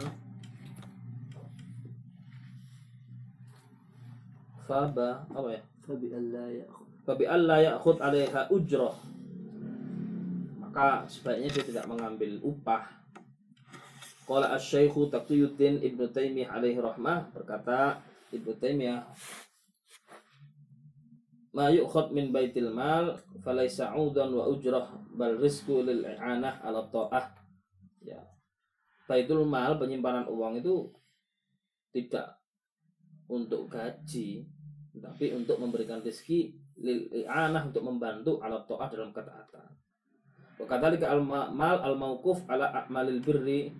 faba 4.66 5.26
apa 5.30 5.48
ya? 5.50 5.62
Fabi 5.84 6.08
Allah 6.14 6.46
ya 6.48 6.66
Fabi 7.04 7.24
Allah 7.28 7.58
ya'khud 7.74 8.00
'alaiha 8.00 8.48
ujrah. 8.48 8.96
Maka 10.74 11.06
sebaiknya 11.06 11.54
dia 11.54 11.70
tidak 11.70 11.86
mengambil 11.86 12.34
upah. 12.42 12.82
Qala 14.26 14.58
asy-syaikhu 14.58 15.06
Taqiyuddin 15.06 15.78
Ibnu 15.78 16.10
Taimiyah 16.10 16.50
alaihi 16.50 16.82
rahmah 16.82 17.30
berkata 17.30 18.02
Ibnu 18.34 18.58
Taimiyah 18.58 19.06
Ma 21.54 21.70
yu'khad 21.70 22.10
min 22.10 22.34
baitil 22.34 22.74
mal 22.74 23.22
falaysa 23.46 23.94
'udan 23.94 24.34
wa 24.34 24.50
ujrah 24.50 24.90
bal 25.14 25.38
rizqu 25.38 25.78
lil 25.86 26.02
i'anah 26.02 26.58
'ala 26.66 26.90
ta'ah. 26.90 27.30
Ya. 28.02 28.18
Baitul 29.06 29.46
mal 29.46 29.78
penyimpanan 29.78 30.26
uang 30.26 30.58
itu 30.58 30.90
tidak 31.94 32.34
untuk 33.30 33.70
gaji 33.70 34.42
tapi 34.98 35.38
untuk 35.38 35.62
memberikan 35.62 36.02
rezeki 36.02 36.58
lil 36.82 37.06
i'anah 37.14 37.62
untuk 37.62 37.86
membantu 37.86 38.42
ala 38.42 38.66
ta'ah 38.66 38.90
dalam 38.90 39.14
ketaatan. 39.14 39.83
Wa 40.54 40.66
kadzalika 40.70 41.10
al 41.10 41.22
mal 41.26 41.78
al 41.82 41.96
mauquf 41.98 42.46
ala 42.46 42.70
a'malil 42.70 43.20
birri. 43.22 43.74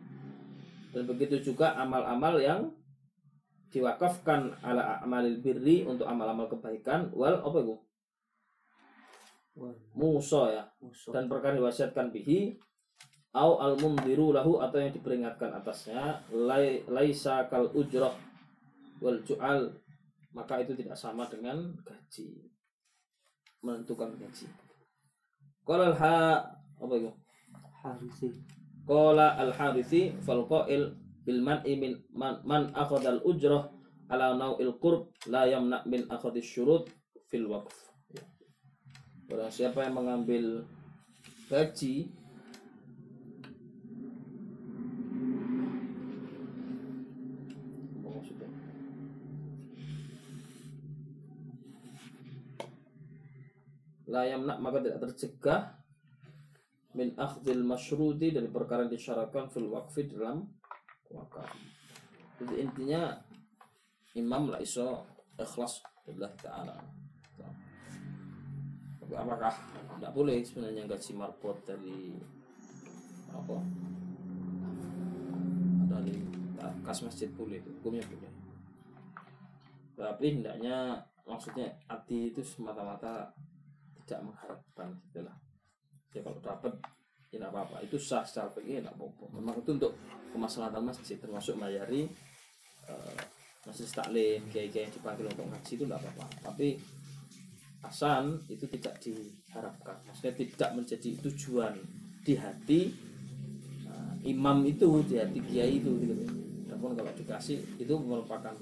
Dan 0.95 1.11
begitu 1.11 1.43
juga 1.43 1.75
amal-amal 1.75 2.39
yang 2.39 2.71
diwakafkan 3.75 4.63
ala 4.63 5.03
a'malil 5.03 5.43
birri 5.43 5.83
untuk 5.83 6.07
amal-amal 6.07 6.47
kebaikan. 6.47 7.11
Wal 7.15 7.43
apa 7.43 7.59
itu? 7.63 7.77
Musa 9.95 10.43
ya. 10.51 10.65
Dan 11.11 11.31
perkara 11.31 11.55
diwasiatkan 11.59 12.11
bihi 12.11 12.59
au 13.35 13.59
al 13.59 13.75
mundiru 13.79 14.31
lahu 14.31 14.63
atau 14.63 14.79
yang 14.79 14.95
diperingatkan 14.95 15.51
atasnya 15.59 16.23
lai, 16.31 16.87
laisa 16.87 17.47
kal 17.51 17.71
ujrah 17.75 18.15
wal 19.03 19.19
ju'al. 19.23 19.71
Maka 20.35 20.67
itu 20.67 20.75
tidak 20.75 20.99
sama 20.99 21.31
dengan 21.31 21.75
gaji. 21.87 22.51
Menentukan 23.63 24.19
gaji. 24.19 24.51
Ha 25.71 26.19
apa 26.83 26.93
itu 26.99 27.11
harisi 27.83 28.29
qala 28.89 29.37
al 29.41 29.53
harithi 29.53 30.17
fal 30.25 30.45
qail 30.49 30.97
bil 31.25 31.41
man'i 31.41 31.77
min 31.77 31.93
man, 32.13 32.41
man 32.45 32.73
akhadha 32.77 33.17
al 33.17 33.21
ujrah 33.25 33.71
ala 34.13 34.37
nau'il 34.37 34.77
qurb 34.83 35.09
la 35.33 35.49
yamna 35.49 35.81
min 35.89 36.05
akhadhi 36.13 36.45
syurut 36.45 36.89
fil 37.29 37.49
waqf 37.49 37.95
Barang 39.25 39.49
siapa 39.49 39.89
yang 39.89 39.97
mengambil 39.97 40.69
gaji 41.49 42.13
Apa 48.05 48.09
maksudnya? 48.13 48.49
La 54.13 54.29
yamna 54.29 54.61
maka 54.61 54.85
tidak 54.85 55.01
tercegah 55.09 55.84
min 56.95 57.11
akhdil 57.19 57.67
masyrudi 57.67 58.31
dari 58.31 58.47
perkara 58.47 58.87
yang 58.87 58.95
disyaratkan 58.95 59.51
fil 59.51 59.67
waqfi 59.71 60.07
dalam 60.07 60.47
wakaf. 61.11 61.51
Jadi 62.39 62.55
intinya 62.63 63.19
imam 64.15 64.55
lah 64.55 64.63
iso 64.63 65.03
ikhlas 65.35 65.83
lillahi 66.07 66.39
ta'ala. 66.39 66.77
Tapi 69.05 69.15
apakah 69.21 69.53
tidak 69.99 70.13
boleh 70.15 70.41
sebenarnya 70.41 70.89
gaji 70.89 71.13
marbot 71.19 71.59
dari 71.67 72.15
apa? 73.35 73.59
Dari 75.91 76.17
kas 76.87 77.05
masjid 77.05 77.29
boleh, 77.35 77.61
hukumnya 77.61 78.07
boleh. 78.07 78.33
Tapi 79.95 80.27
hendaknya 80.41 81.05
maksudnya 81.27 81.69
hati 81.91 82.31
itu 82.31 82.41
semata-mata 82.41 83.35
tidak 84.05 84.21
mengharapkan 84.31 84.89
gitulah. 85.11 85.37
Ya 86.15 86.21
kalau 86.23 86.39
dapat 86.39 86.73
ya 87.29 87.43
tidak 87.43 87.51
apa-apa. 87.51 87.77
Itu 87.83 87.99
sah 87.99 88.23
secara 88.23 88.49
fikih 88.55 88.81
tidak 88.81 88.95
apa-apa. 88.95 89.25
Memang 89.35 89.55
itu 89.59 89.71
untuk 89.75 89.93
kemaslahatan 90.31 90.83
masjid 90.87 91.19
termasuk 91.19 91.59
mayari 91.59 92.07
eh, 92.87 93.23
masjid 93.67 93.89
taklim, 93.91 94.41
kiai-kiai 94.49 94.87
yang 94.87 94.93
dipanggil 94.95 95.27
untuk 95.27 95.47
ngaji 95.51 95.73
itu 95.75 95.85
tidak 95.85 96.01
apa-apa. 96.01 96.25
Tapi 96.47 96.69
asan 97.85 98.41
itu 98.49 98.65
tidak 98.69 98.97
diharapkan 99.05 99.97
maksudnya 100.09 100.33
tidak 100.33 100.71
menjadi 100.73 101.11
tujuan 101.29 101.75
di 102.25 102.35
hati 102.41 102.81
nah, 103.85 104.17
imam 104.25 104.65
itu 104.65 105.05
di 105.05 105.21
hati 105.21 105.39
kiai 105.45 105.79
itu 105.79 105.93
gitu 106.01 106.15
namun 106.73 106.97
kalau 106.97 107.13
dikasih 107.13 107.61
itu 107.77 107.95
merupakan 108.01 108.57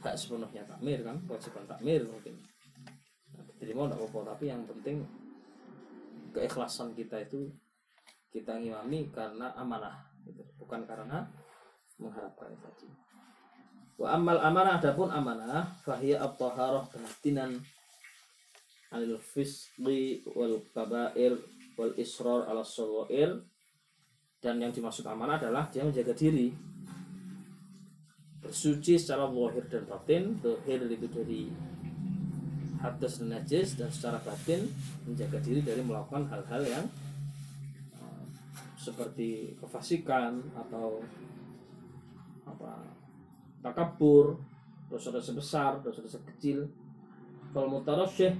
hak 0.00 0.14
sepenuhnya 0.16 0.62
takmir 0.64 1.02
kan 1.02 1.18
kewajiban 1.26 1.66
takmir 1.66 2.06
mungkin 2.06 2.38
nah, 3.34 3.42
diterima 3.50 3.90
tidak 3.90 3.98
apa-apa 4.06 4.38
tapi 4.38 4.44
yang 4.48 4.62
penting 4.64 5.02
keikhlasan 6.30 6.94
kita 6.94 7.20
itu 7.22 7.50
kita 8.30 8.58
ngimami 8.62 9.10
karena 9.10 9.50
amanah 9.58 10.06
gitu. 10.22 10.42
bukan 10.58 10.86
karena 10.86 11.26
mengharapkan 11.98 12.54
itu 12.54 12.86
wa 14.00 14.08
amal 14.16 14.38
amanah 14.40 14.80
adapun 14.80 15.12
amanah 15.12 15.66
fahiya 15.84 16.24
at-taharah 16.24 16.88
kehatinan 16.88 17.60
anil 18.90 19.18
fisqi 19.22 20.26
wal 20.34 20.58
kabair 20.74 21.38
wal 21.78 21.94
israr 21.96 22.46
ala 22.50 22.66
sawair. 22.66 23.38
Dan 24.40 24.56
yang 24.56 24.72
dimaksud 24.72 25.04
amanah 25.04 25.36
adalah 25.36 25.68
dia 25.68 25.84
menjaga 25.84 26.16
diri. 26.16 26.48
Bersuci 28.40 28.96
secara 28.96 29.28
zahir 29.28 29.64
dan 29.68 29.84
batin 29.84 30.24
zahir 30.40 30.80
itu 30.88 31.06
dari 31.12 31.52
hadas 32.80 33.20
najis 33.20 33.76
dan 33.76 33.92
secara 33.92 34.16
batin 34.24 34.64
menjaga 35.04 35.36
diri 35.44 35.60
dari 35.60 35.84
melakukan 35.84 36.24
hal-hal 36.32 36.62
yang 36.64 36.84
uh, 38.00 38.24
seperti 38.80 39.52
kefasikan 39.60 40.40
atau 40.56 41.04
apa 42.48 42.88
takabur 43.60 44.40
dosa-dosa 44.88 45.36
besar 45.36 45.70
dosa-dosa 45.84 46.18
kecil. 46.34 46.66
Kalau 47.52 47.68
mutarasyih 47.68 48.32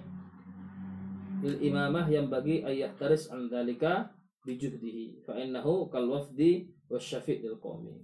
lil 1.45 1.57
imamah 1.61 2.09
yang 2.09 2.33
bagi 2.33 2.65
ayat 2.65 2.97
taris 2.97 3.29
an 3.29 3.53
dalika 3.53 4.09
bijuhdihi 4.45 5.25
fa 5.25 5.37
innahu 5.37 5.93
kal 5.93 6.09
wafdi 6.09 6.69
wasyafi' 6.89 7.45
lil 7.45 7.61
qawmi. 7.61 7.97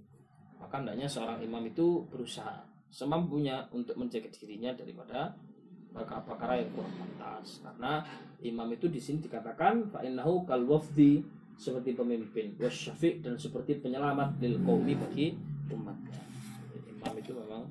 Maka 0.57 0.81
hendaknya 0.81 1.09
seorang 1.09 1.41
imam 1.41 1.65
itu 1.65 2.05
berusaha 2.09 2.65
semampunya 2.89 3.65
untuk 3.73 3.97
menjaga 3.99 4.29
dirinya 4.31 4.73
daripada 4.73 5.35
perkara-perkara 5.97 6.61
yang 6.61 6.69
kurang 6.77 6.93
pantas. 7.01 7.65
Karena 7.65 8.05
imam 8.45 8.69
itu 8.69 8.85
di 8.85 9.01
sini 9.01 9.25
dikatakan 9.25 9.89
fa 9.89 10.05
innahu 10.05 10.45
kal 10.45 10.61
wafdi 10.69 11.25
seperti 11.57 11.97
pemimpin 11.97 12.53
wasyafi' 12.61 13.25
dan 13.25 13.33
seperti 13.33 13.81
penyelamat 13.81 14.37
lil 14.37 14.61
qawmi 14.61 14.93
bagi 14.93 15.33
umatnya. 15.73 16.21
Imam 16.93 17.13
itu 17.17 17.33
memang 17.33 17.65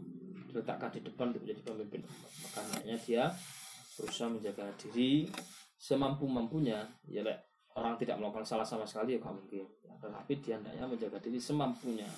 diletakkan 0.50 0.90
di 0.90 1.00
depan 1.06 1.30
untuk 1.30 1.46
menjadi 1.46 1.62
pemimpin 1.62 2.00
umat. 2.02 2.32
Maka 2.42 2.58
hendaknya 2.66 2.96
dia 3.06 3.24
berusaha 3.96 4.28
menjaga 4.28 4.66
diri 4.82 5.30
semampu-mampunya. 5.78 6.82
Ya 7.06 7.22
orang 7.78 7.94
tidak 7.94 8.18
melakukan 8.18 8.42
salah 8.42 8.66
sama 8.66 8.82
sekali 8.82 9.14
ya 9.14 9.22
mungkin. 9.22 9.62
Ya, 9.86 9.94
tetapi 10.02 10.32
dia 10.42 10.58
hendaknya 10.58 10.84
menjaga 10.90 11.18
diri 11.22 11.38
semampunya. 11.38 12.08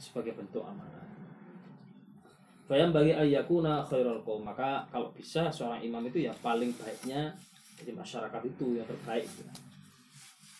Sebagai 0.00 0.32
bentuk 0.32 0.64
amanah 0.64 1.10
Bayang 2.70 2.94
bagi 2.94 3.10
ayakuna 3.10 3.82
khairul 3.82 4.22
qaum 4.22 4.46
maka 4.46 4.86
kalau 4.94 5.10
bisa 5.10 5.50
seorang 5.50 5.82
imam 5.82 6.06
itu 6.06 6.22
ya 6.22 6.32
paling 6.38 6.70
baiknya 6.78 7.34
jadi 7.82 7.90
masyarakat 7.98 8.42
itu 8.46 8.78
yang 8.78 8.86
terbaik. 8.86 9.26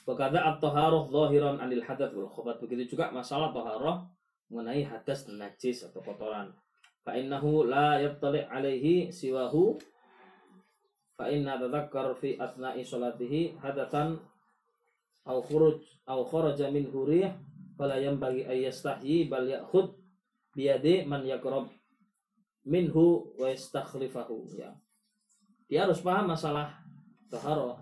Berkata 0.02 0.42
at-taharah 0.42 1.06
zahiran 1.06 1.62
anil 1.62 1.86
hadath 1.86 2.10
wal 2.10 2.26
khubat 2.26 2.58
begitu 2.58 2.98
juga 2.98 3.14
masalah 3.14 3.54
taharah 3.54 4.10
mengenai 4.50 4.82
hadas 4.82 5.30
najis 5.30 5.86
atau 5.86 6.02
kotoran. 6.02 6.50
Fa 7.06 7.14
innahu 7.14 7.70
la 7.70 8.02
yattali 8.02 8.42
alaihi 8.42 9.14
siwahu 9.14 9.78
fa 11.14 11.30
inna 11.30 11.62
tadhakkar 11.62 12.18
fi 12.18 12.34
asna'i 12.42 12.82
salatihi 12.82 13.54
hadatsan 13.62 14.18
aw 15.30 15.38
khuruj 15.46 15.78
aw 16.10 16.26
kharaja 16.26 16.74
min 16.74 16.90
hurih 16.90 17.30
fala 17.78 18.02
yanbaghi 18.02 18.50
ay 18.50 18.66
bal 19.30 19.46
ya'khud 19.46 19.94
biyadi 20.58 21.06
man 21.06 21.22
yaqrab 21.22 21.70
minhu 22.66 23.24
wa 23.38 23.48
ya. 23.50 24.70
Dia 25.70 25.86
harus 25.86 26.02
paham 26.02 26.34
masalah 26.34 26.74
taharah. 27.30 27.78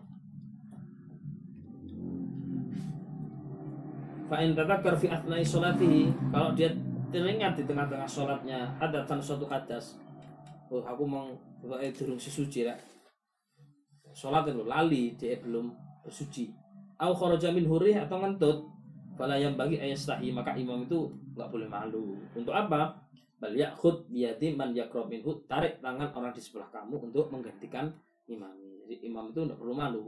Fa 4.28 4.44
in 4.44 4.52
tadhakkar 4.52 4.94
fi 5.00 5.08
asna'i 5.08 5.40
salatihi 5.40 6.12
kalau 6.28 6.52
dia 6.52 6.68
teringat 7.08 7.56
di 7.56 7.64
tengah-tengah 7.64 8.04
sholatnya 8.04 8.68
hadatan 8.76 9.16
suatu 9.16 9.48
hadas 9.48 9.96
oh 10.68 10.84
aku 10.84 11.08
mau 11.08 11.32
eh, 11.80 11.88
durung 11.96 12.20
sesuci 12.20 12.68
lah 12.68 12.76
sholat 14.12 14.52
itu 14.52 14.64
lali 14.68 15.16
dia 15.16 15.40
belum 15.40 15.72
bersuci 16.04 16.52
au 17.00 17.16
kharaja 17.16 17.48
min 17.48 17.64
hurih 17.64 17.96
atau 17.96 18.20
ngentut 18.20 18.68
fala 19.16 19.40
yang 19.40 19.56
bagi 19.56 19.80
ayastahi 19.80 20.28
maka 20.36 20.52
imam 20.52 20.84
itu 20.84 21.08
nggak 21.32 21.48
boleh 21.48 21.68
malu 21.68 22.20
untuk 22.36 22.52
apa 22.52 22.92
bal 23.38 23.55
ya'khud 23.55 24.11
biyadi 24.11 24.55
man 24.55 24.74
yaqrab 24.74 25.07
minhu. 25.07 25.42
Tarik 25.46 25.79
tangan 25.79 26.11
orang 26.14 26.35
di 26.35 26.42
sebelah 26.42 26.68
kamu 26.70 27.11
untuk 27.11 27.31
menggantikan 27.31 27.90
imam. 28.27 28.53
Jadi 28.85 29.07
imam 29.07 29.31
itu 29.31 29.40
nggak 29.46 29.59
perlu 29.59 29.74
malu. 29.74 30.07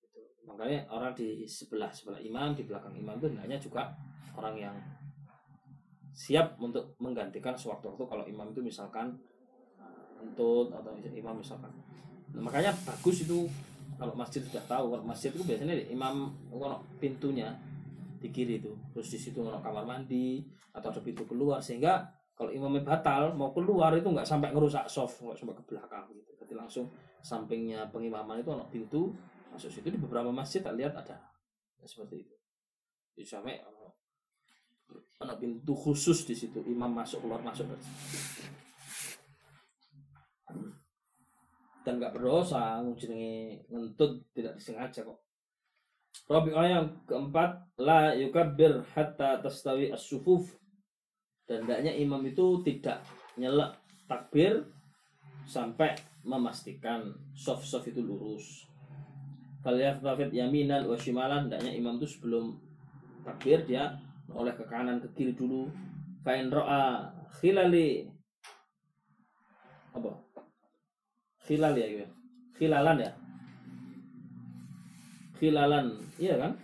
Gitu. 0.00 0.20
makanya 0.48 0.88
orang 0.90 1.12
di 1.14 1.46
sebelah 1.46 1.92
sebelah 1.92 2.18
imam 2.18 2.56
di 2.56 2.66
belakang 2.66 2.96
imam 2.96 3.14
itu 3.20 3.30
hendaknya 3.30 3.60
juga 3.60 3.92
orang 4.34 4.56
yang 4.58 4.76
siap 6.10 6.58
untuk 6.58 6.98
menggantikan 6.98 7.54
sewaktu-waktu 7.54 8.02
kalau 8.02 8.24
imam 8.26 8.50
itu 8.50 8.60
misalkan 8.64 9.14
untuk 10.20 10.68
atau 10.72 10.92
imam 11.00 11.38
misalkan. 11.38 11.72
Nah, 12.34 12.42
makanya 12.44 12.70
bagus 12.84 13.24
itu 13.24 13.48
kalau 13.96 14.14
masjid 14.16 14.40
sudah 14.44 14.64
tahu. 14.68 14.84
Kalau 14.96 15.04
masjid 15.04 15.30
itu 15.32 15.42
biasanya 15.44 15.74
imam 15.88 16.32
ono 16.52 16.84
pintunya 17.00 17.56
di 18.20 18.28
kiri 18.28 18.60
itu. 18.60 18.72
Terus 18.96 19.08
di 19.12 19.18
situ 19.18 19.40
kamar 19.40 19.84
mandi 19.84 20.44
atau 20.76 20.92
ada 20.92 21.00
pintu 21.00 21.24
keluar. 21.24 21.58
Sehingga 21.60 22.19
kalau 22.40 22.56
imamnya 22.56 22.80
batal 22.80 23.36
mau 23.36 23.52
keluar 23.52 23.92
itu 23.92 24.08
nggak 24.08 24.24
sampai 24.24 24.48
ngerusak 24.56 24.88
soft 24.88 25.20
nggak 25.20 25.36
sampai 25.36 25.52
ke 25.60 25.64
belakang 25.68 26.08
gitu. 26.16 26.32
Jadi 26.40 26.56
langsung 26.56 26.88
sampingnya 27.20 27.84
pengimaman 27.92 28.40
itu 28.40 28.48
ono 28.48 28.64
pintu 28.72 29.12
masuk 29.52 29.68
situ 29.68 29.92
di 29.92 30.00
beberapa 30.00 30.32
masjid 30.32 30.64
tak 30.64 30.72
lihat 30.80 30.96
ada. 30.96 31.20
Ya, 31.76 31.84
seperti 31.84 32.24
itu. 32.24 32.34
Jadi 33.12 33.28
sampai 33.28 33.60
ono, 33.60 33.92
ono 35.20 35.34
pintu 35.36 35.76
khusus 35.76 36.24
di 36.24 36.32
situ 36.32 36.64
imam 36.64 36.88
masuk 36.88 37.20
keluar 37.28 37.44
masuk. 37.44 37.68
Dan 41.84 42.00
nggak 42.00 42.16
berdosa 42.16 42.80
jenenge 42.96 43.68
ngentut 43.68 44.32
tidak 44.32 44.56
disengaja 44.56 45.04
kok. 45.04 45.20
Rabi'ah 46.24 46.66
yang 46.72 46.86
keempat 47.04 47.76
la 47.84 48.16
yukabbir 48.16 48.80
hatta 48.96 49.44
tastawi 49.44 49.92
as-sufuf 49.92 50.59
dan 51.50 51.66
hendaknya 51.66 51.90
imam 51.98 52.22
itu 52.22 52.62
tidak 52.62 53.02
nyelak 53.34 53.74
takbir 54.06 54.70
sampai 55.50 55.98
memastikan 56.22 57.10
soft-soft 57.34 57.90
itu 57.90 57.98
lurus. 57.98 58.70
Falyaftafid 59.66 60.30
yaminan 60.30 60.86
wa 60.86 60.94
shimalan 60.94 61.50
hendaknya 61.50 61.74
imam 61.74 61.98
itu 61.98 62.06
sebelum 62.06 62.54
takbir 63.26 63.66
dia 63.66 63.98
oleh 64.30 64.54
ke 64.54 64.62
kanan 64.70 65.02
ke 65.02 65.10
kiri 65.10 65.34
dulu. 65.34 65.66
Fa'in 66.22 66.54
ro'a 66.54 67.10
khilali 67.42 68.06
apa? 69.90 70.14
Khilal 71.50 71.74
ya 71.74 71.86
gitu. 71.90 72.06
khilalan 72.54 73.02
ya? 73.02 73.10
Khilalan 75.34 75.98
iya 76.14 76.38
kan? 76.38 76.54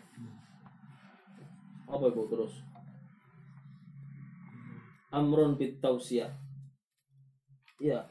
Apa 1.90 2.06
itu 2.06 2.22
terus 2.30 2.65
amrun 5.12 5.54
bit 5.58 5.78
tausiyah 5.82 6.46
iya. 7.80 8.08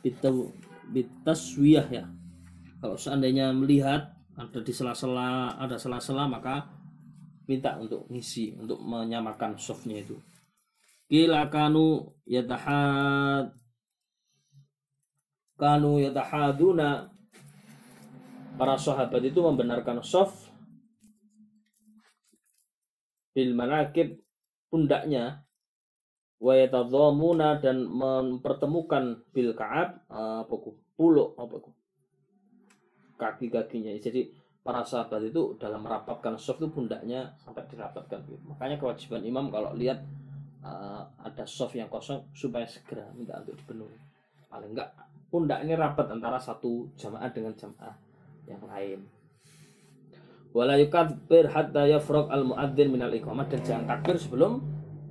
Bitau 0.00 0.52
bitaswiyah 0.92 1.86
ya. 1.90 2.04
Kalau 2.78 2.94
seandainya 2.94 3.50
melihat 3.50 4.12
ada 4.36 4.60
di 4.60 4.70
sela-sela 4.70 5.56
ada 5.56 5.80
sela-sela 5.80 6.28
maka 6.28 6.68
minta 7.48 7.74
untuk 7.80 8.04
ngisi 8.12 8.54
untuk 8.60 8.78
menyamakan 8.84 9.56
softnya 9.56 10.04
itu. 10.04 10.14
Kila 11.06 11.48
kanu 11.50 12.14
yatahad 12.26 13.50
kanu 15.56 16.02
yatahaduna. 16.02 17.10
Para 18.56 18.80
sahabat 18.80 19.20
itu 19.20 19.36
membenarkan 19.44 20.00
soft. 20.00 20.48
Bil 23.36 23.52
manakib 23.52 24.16
pundaknya 24.72 25.45
wa 26.36 26.52
dan 27.60 27.76
mempertemukan 27.88 29.24
bil 29.32 29.56
ka'ab 29.56 30.04
apa 30.10 30.54
ku? 30.56 30.76
Puluk 30.96 31.36
apa 31.36 31.60
kaki-kakinya. 33.16 33.92
Jadi 33.96 34.28
para 34.60 34.84
sahabat 34.84 35.24
itu 35.24 35.56
dalam 35.56 35.82
merapatkan 35.84 36.36
soft 36.36 36.60
itu 36.60 36.68
pundaknya 36.68 37.32
sampai 37.40 37.64
dirapatkan. 37.68 38.20
Makanya 38.48 38.76
kewajiban 38.76 39.24
imam 39.24 39.48
kalau 39.48 39.72
lihat 39.72 40.04
uh, 40.60 41.04
ada 41.22 41.44
soft 41.48 41.74
yang 41.74 41.88
kosong 41.88 42.20
supaya 42.36 42.68
segera 42.68 43.08
minta 43.16 43.40
untuk 43.40 43.56
dipenuhi. 43.56 43.96
Paling 44.52 44.76
enggak 44.76 44.90
pundaknya 45.32 45.74
rapat 45.74 46.06
antara 46.12 46.38
satu 46.38 46.86
jamaah 46.96 47.30
dengan 47.32 47.56
jamaah 47.56 47.94
yang 48.46 48.62
lain. 48.68 49.00
Wala 50.56 50.80
yukabbir 50.80 51.52
hatta 51.52 51.84
yafraq 51.84 52.32
al 52.32 52.48
muadzin 52.48 52.88
minal 52.88 53.12
iqamah 53.12 53.44
dan 53.46 53.60
jangan 53.60 53.84
takbir 53.84 54.16
sebelum 54.16 54.64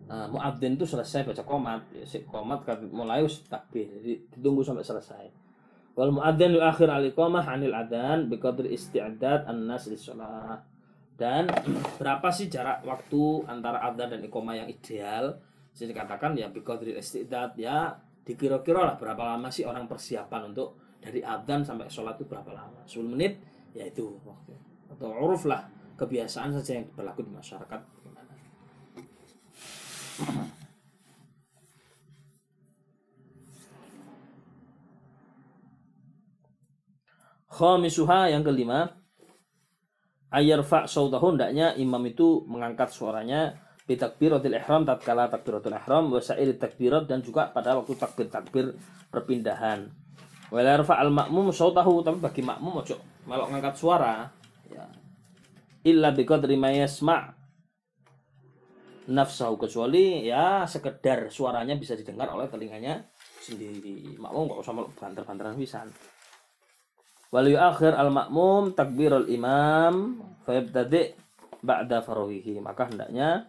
uh, 0.09 0.27
muadzin 0.29 0.77
itu 0.77 0.85
selesai 0.85 1.25
baca 1.25 1.43
komat. 1.45 1.81
Ya, 1.93 2.05
si 2.05 2.21
komat 2.25 2.65
kan 2.65 2.79
mulai 2.89 3.25
us 3.25 3.41
takbir 3.45 3.89
jadi 4.01 4.21
ditunggu 4.33 4.61
sampai 4.61 4.85
selesai. 4.85 5.25
Wal 5.95 6.11
muadzin 6.11 6.51
lu 6.51 6.61
akhir 6.61 6.91
al 6.91 7.07
iqamah 7.07 7.45
anil 7.47 7.73
adan 7.73 8.27
biqadri 8.27 8.75
isti'dad 8.75 9.47
an-nas 9.47 9.87
lis-shalah 9.87 10.59
dan 11.15 11.47
berapa 11.99 12.27
sih 12.31 12.51
jarak 12.51 12.83
waktu 12.83 13.47
antara 13.47 13.79
adzan 13.81 14.19
dan 14.19 14.21
iqamah 14.23 14.55
yang 14.55 14.67
ideal? 14.67 15.39
Jadi 15.75 15.91
dikatakan 15.91 16.35
ya 16.35 16.51
biqadri 16.51 16.95
isti'dad 16.95 17.55
ya 17.59 17.95
dikira-kira 18.25 18.83
lah 18.83 18.95
berapa 18.97 19.35
lama 19.35 19.47
sih 19.51 19.63
orang 19.63 19.87
persiapan 19.87 20.51
untuk 20.55 20.97
dari 20.99 21.21
adzan 21.21 21.63
sampai 21.63 21.87
sholat 21.87 22.19
itu 22.19 22.25
berapa 22.27 22.51
lama? 22.51 22.83
10 22.83 23.13
menit 23.15 23.39
ya 23.71 23.87
itu 23.87 24.19
waktu. 24.27 24.51
Atau 24.91 25.11
uruf 25.11 25.47
lah 25.47 25.63
kebiasaan 25.95 26.51
saja 26.59 26.79
yang 26.79 26.87
berlaku 26.91 27.23
di 27.23 27.31
masyarakat 27.31 27.94
Khamisuha 37.55 38.31
yang 38.31 38.43
kelima 38.43 38.91
ayarfa 40.31 40.87
sautahu 40.87 41.35
hendaknya 41.35 41.75
imam 41.79 42.03
itu 42.07 42.43
mengangkat 42.47 42.91
suaranya 42.91 43.55
bitakbiratul 43.87 44.55
ihram 44.55 44.83
tatkala 44.83 45.31
takbiratul 45.31 45.75
ihram 45.75 46.11
wa 46.11 46.19
sa'ir 46.19 46.55
takbirat 46.59 47.07
dan 47.07 47.23
juga 47.23 47.51
pada 47.51 47.79
waktu 47.79 47.95
takbir-takbir 47.95 48.75
perpindahan. 49.07 49.87
Wala 50.51 50.79
yarfa 50.79 50.99
al 50.99 51.11
makmum 51.11 51.51
sautahu 51.51 52.03
tapi 52.03 52.19
bagi 52.23 52.43
makmum 52.43 52.83
ojo 52.83 52.99
melok 53.27 53.47
ngangkat 53.51 53.75
suara 53.79 54.31
ya. 54.71 54.85
Illa 55.85 56.11
biqadri 56.11 56.55
ma 56.59 56.71
yasma' 56.71 57.44
nafsahu 59.05 59.61
kecuali 59.61 60.25
ya 60.25 60.65
sekedar 60.65 61.29
suaranya 61.29 61.77
bisa 61.77 61.93
didengar 61.93 62.29
oleh 62.33 62.49
telinganya 62.49 63.05
sendiri. 63.37 64.17
Makmum 64.17 64.49
nggak 64.49 64.59
usah 64.61 64.73
banter-banteran 64.97 65.55
pisan. 65.57 65.87
Wal 67.29 67.53
akhir 67.53 67.93
al 67.93 68.09
makmum 68.09 68.73
takbirul 68.73 69.29
imam 69.29 70.21
fayabtadi 70.45 71.13
ba'da 71.61 72.01
farawihi. 72.01 72.57
Maka 72.61 72.89
hendaknya 72.89 73.45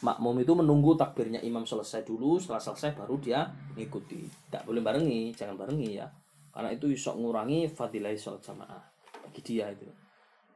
makmum 0.00 0.40
itu 0.40 0.52
menunggu 0.56 0.96
takbirnya 0.96 1.44
imam 1.44 1.68
selesai 1.68 2.04
dulu 2.08 2.40
setelah 2.40 2.62
selesai 2.62 2.96
baru 2.96 3.16
dia 3.20 3.48
ngikuti. 3.76 4.24
Tidak 4.48 4.64
boleh 4.64 4.80
barengi 4.80 5.36
jangan 5.36 5.56
barengi 5.60 5.90
ya. 5.92 6.08
Karena 6.52 6.68
itu 6.72 6.88
bisa 6.88 7.12
ngurangi 7.16 7.68
fadilah 7.68 8.12
sholat 8.12 8.44
jamaah. 8.44 8.82
Bagi 9.24 9.40
dia 9.40 9.72
itu 9.72 10.01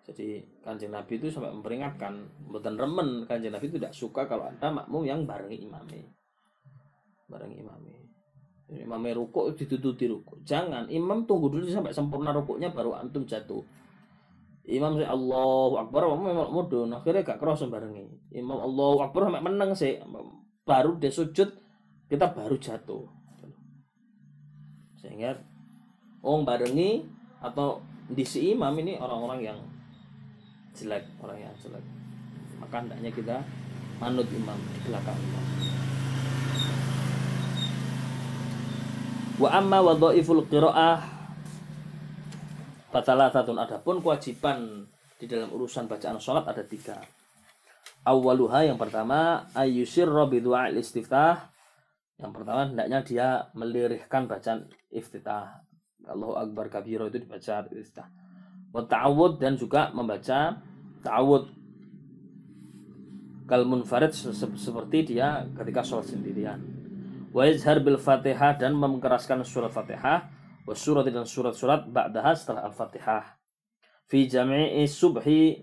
jadi 0.07 0.39
kanjeng 0.63 0.95
nabi 0.95 1.19
itu 1.19 1.35
sampai 1.35 1.51
memperingatkan 1.51 2.15
buatan 2.47 2.79
remen 2.79 3.09
kanjeng 3.27 3.51
nabi 3.51 3.67
itu 3.67 3.83
tidak 3.83 3.95
suka 3.95 4.31
kalau 4.31 4.47
ada 4.47 4.71
makmum 4.71 5.03
yang 5.03 5.27
barengi 5.27 5.67
imamnya 5.67 6.07
barengi 7.27 7.59
imamnya 7.59 7.99
imamnya 8.71 9.19
rukuk 9.19 9.59
ditututi 9.59 10.07
rukuk 10.07 10.47
jangan 10.47 10.87
imam 10.87 11.27
tunggu 11.27 11.51
dulu 11.51 11.67
sampai 11.67 11.91
sempurna 11.91 12.31
rukuknya 12.31 12.71
baru 12.71 12.95
antum 12.95 13.27
jatuh 13.27 13.63
Imam 14.67 14.99
sih 14.99 15.07
Allahu 15.07 15.79
Akbar, 15.79 16.11
memang 16.11 16.51
mudun. 16.51 16.91
Akhirnya 16.91 17.23
gak 17.23 17.39
kerasa 17.39 17.71
barengi. 17.71 18.03
Imam 18.35 18.59
Allahu 18.59 18.99
Akbar 18.99 19.31
sampai 19.31 19.47
menang 19.47 19.79
sih. 19.79 19.95
Baru 20.67 20.99
dia 20.99 21.15
sujud, 21.15 21.55
kita 22.11 22.35
baru 22.35 22.59
jatuh. 22.59 23.07
Sehingga 24.99 25.39
orang 26.27 26.43
barengi 26.43 27.07
atau 27.39 27.79
di 28.11 28.27
si 28.27 28.51
imam 28.51 28.75
ini 28.75 28.99
orang-orang 28.99 29.41
yang 29.43 29.59
jelek, 30.77 31.05
orang 31.25 31.41
yang 31.41 31.55
jelek. 31.57 31.85
Maka 32.61 32.85
hendaknya 32.85 33.11
kita 33.11 33.37
manut 33.97 34.29
imam 34.29 34.61
di 34.77 34.81
belakang 34.85 35.17
imam. 35.17 35.45
Wa 39.37 39.49
amma 39.57 39.79
wadhaiful 39.85 40.45
qiraah 40.49 41.17
Batalatun 42.97 43.61
adapun 43.61 44.01
kewajiban 44.01 44.89
di 45.21 45.29
dalam 45.29 45.53
urusan 45.53 45.85
bacaan 45.85 46.17
sholat 46.17 46.49
ada 46.49 46.65
tiga. 46.65 46.97
Awaluha 48.09 48.65
yang 48.65 48.81
pertama 48.81 49.45
ayusir 49.53 50.09
robi 50.09 50.41
dua 50.41 50.73
istiftah. 50.73 51.53
Yang 52.17 52.33
pertama 52.41 52.65
hendaknya 52.65 53.05
dia 53.05 53.29
melirihkan 53.53 54.25
bacaan 54.25 54.73
iftitah. 54.89 55.61
Allahu 56.09 56.41
Akbar 56.41 56.73
kabiro 56.73 57.13
itu 57.13 57.21
dibaca 57.21 57.69
istiftah. 57.69 58.09
wa 58.73 58.85
ta'awud 58.85 59.41
dan 59.41 59.57
juga 59.57 59.89
membaca 59.93 60.61
ta'awud. 61.07 61.55
Kal 63.47 63.63
munfarid 63.63 64.11
se- 64.11 64.35
se- 64.35 64.59
seperti 64.59 65.15
dia 65.15 65.47
ketika 65.55 65.87
sholat 65.87 66.11
sendirian. 66.11 66.59
Wa 67.31 67.47
yazhar 67.47 67.79
bil 67.79 67.95
fatihah 67.95 68.59
dan 68.59 68.75
mengeraskan 68.75 69.47
surat 69.47 69.71
fatihah 69.71 70.27
wa 70.67 70.75
surat 70.75 71.07
dan 71.07 71.23
surat-surat 71.23 71.87
ba'daha 71.87 72.35
setelah 72.35 72.67
al-fatihah. 72.67 73.39
Fi 74.11 74.27
jami'i 74.27 74.83
subhi 74.91 75.63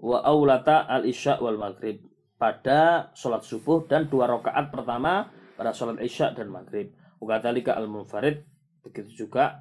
wa 0.00 0.24
aulata 0.24 0.88
al 0.88 1.04
isya 1.04 1.36
wal 1.44 1.60
maghrib. 1.60 2.00
Pada 2.40 3.12
sholat 3.12 3.44
subuh 3.44 3.84
dan 3.84 4.08
dua 4.08 4.24
rakaat 4.24 4.72
pertama 4.72 5.28
pada 5.60 5.76
sholat 5.76 6.00
isya 6.00 6.32
dan 6.32 6.48
maghrib. 6.48 6.96
Wakadhalika 7.20 7.76
al 7.76 7.92
munfarid 7.92 8.40
begitu 8.80 9.28
juga 9.28 9.60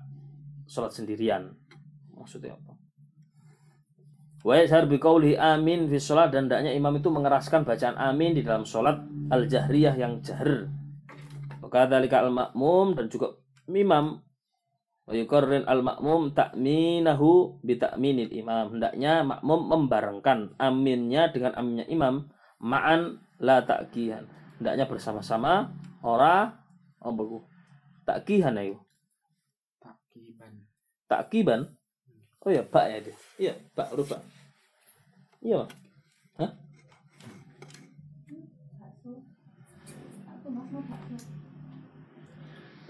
sholat 0.71 0.95
sendirian. 0.95 1.51
Maksudnya 2.15 2.55
apa 2.55 2.82
Wa 4.43 4.59
yashar 4.59 4.91
biqaulihi 4.91 5.39
amin 5.39 5.87
fi 5.87 5.97
sholat 6.03 6.35
dan 6.35 6.51
hendaknya 6.51 6.75
imam 6.75 6.91
itu 6.99 7.07
mengeraskan 7.07 7.63
bacaan 7.63 7.95
amin 7.95 8.35
di 8.35 8.43
dalam 8.43 8.67
sholat 8.67 8.99
al 9.31 9.47
jahriyah 9.47 9.95
yang 9.95 10.19
jahr. 10.19 10.67
Wakadhalika 11.63 12.19
al 12.19 12.35
makmum 12.35 12.91
dan 12.91 13.07
juga 13.07 13.39
imam 13.71 14.19
wa 15.07 15.13
yukarrin 15.15 15.63
al 15.63 15.79
makmum 15.79 16.35
ta'minahu 16.35 17.63
bi 17.63 17.79
ta'minil 17.79 18.35
imam. 18.35 18.75
Hendaknya 18.75 19.23
makmum 19.23 19.59
membarengkan 19.63 20.59
aminnya 20.59 21.31
dengan 21.31 21.55
aminnya 21.55 21.87
imam 21.87 22.27
ma'an 22.59 23.23
la 23.39 23.63
ta'kihan. 23.63 24.27
Hendaknya 24.59 24.91
bersama-sama 24.91 25.71
ora 26.03 26.51
apa 26.99 27.21
ku? 27.23 27.47
Ta'kihan 28.03 28.59
ayo. 28.59 28.83
Takiban. 29.79 30.67
Ta'kiban. 31.07 31.61
Oh 32.43 32.51
ya, 32.51 32.59
Pak 32.67 32.85
ya 32.91 32.97
dia. 32.99 33.15
Iya, 33.39 33.53
Pak, 33.71 33.95
huruf 33.95 34.11
Pak. 34.11 34.32
Iya, 35.43 35.67
Pak. 35.67 35.75
Hah? 36.39 36.51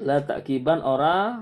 La 0.06 0.22
ta'kiban 0.22 0.86
ora. 0.86 1.42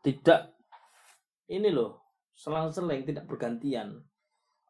Tidak. 0.00 0.40
Ini 1.52 1.68
loh 1.68 2.00
selang-seling 2.32 3.04
tidak 3.04 3.28
bergantian. 3.28 4.08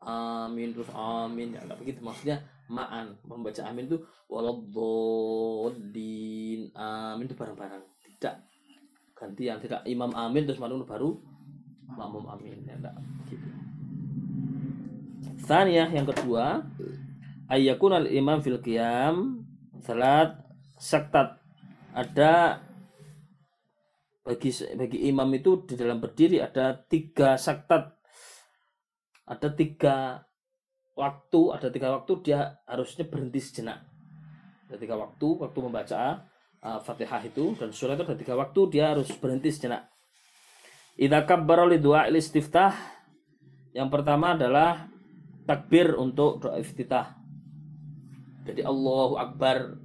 Amin 0.02 0.74
terus 0.74 0.90
amin 0.90 1.54
ya 1.54 1.62
enggak 1.62 1.78
begitu. 1.78 2.02
Maksudnya 2.02 2.42
ma'an 2.66 3.14
membaca 3.22 3.62
amin 3.70 3.86
itu 3.86 4.02
waladdallin 4.26 5.80
amin 6.74 7.26
itu 7.30 7.38
bareng-bareng 7.38 7.97
tidak. 8.18 8.42
Gantian 9.14 9.58
tidak 9.62 9.82
imam 9.86 10.10
amin 10.14 10.46
terus 10.46 10.58
makmum 10.58 10.82
baru 10.82 11.10
makmum 11.94 12.26
amin 12.28 12.66
ya 12.66 12.74
enggak. 12.74 12.94
Gitu. 13.30 13.48
Tsaniyah 15.42 15.88
yang 15.88 16.04
kedua 16.04 16.60
ayyakun 17.48 17.94
al 17.94 18.06
imam 18.10 18.42
fil 18.42 18.60
qiyam 18.60 19.46
salat 19.80 20.38
saktat. 20.76 21.38
Ada 21.94 22.62
bagi 24.22 24.50
bagi 24.76 24.98
imam 25.08 25.26
itu 25.32 25.64
di 25.64 25.74
dalam 25.74 25.98
berdiri 25.98 26.38
ada 26.38 26.76
tiga 26.76 27.40
saktat. 27.40 27.96
Ada 29.24 29.48
tiga 29.56 30.22
waktu 30.94 31.40
ada 31.54 31.68
tiga 31.70 31.94
waktu 31.94 32.12
dia 32.22 32.60
harusnya 32.68 33.08
berhenti 33.08 33.40
sejenak. 33.40 33.82
Ada 34.68 34.76
tiga 34.76 34.94
waktu 34.94 35.26
waktu 35.42 35.58
membaca 35.58 36.28
uh, 36.62 36.80
fatihah 36.82 37.22
itu 37.26 37.54
dan 37.58 37.70
surah 37.74 37.94
itu 37.94 38.04
ada 38.06 38.18
tiga 38.18 38.34
waktu 38.34 38.60
dia 38.72 38.94
harus 38.94 39.08
berhenti 39.18 39.50
sejenak 39.52 39.90
idza 40.98 41.20
kabbara 41.26 41.66
du'a 41.78 42.10
istiftah 42.10 42.74
yang 43.76 43.92
pertama 43.92 44.34
adalah 44.34 44.90
takbir 45.46 45.94
untuk 45.94 46.42
doa 46.42 46.58
iftitah 46.58 47.18
jadi 48.48 48.64
Allahu 48.64 49.20
Akbar 49.20 49.76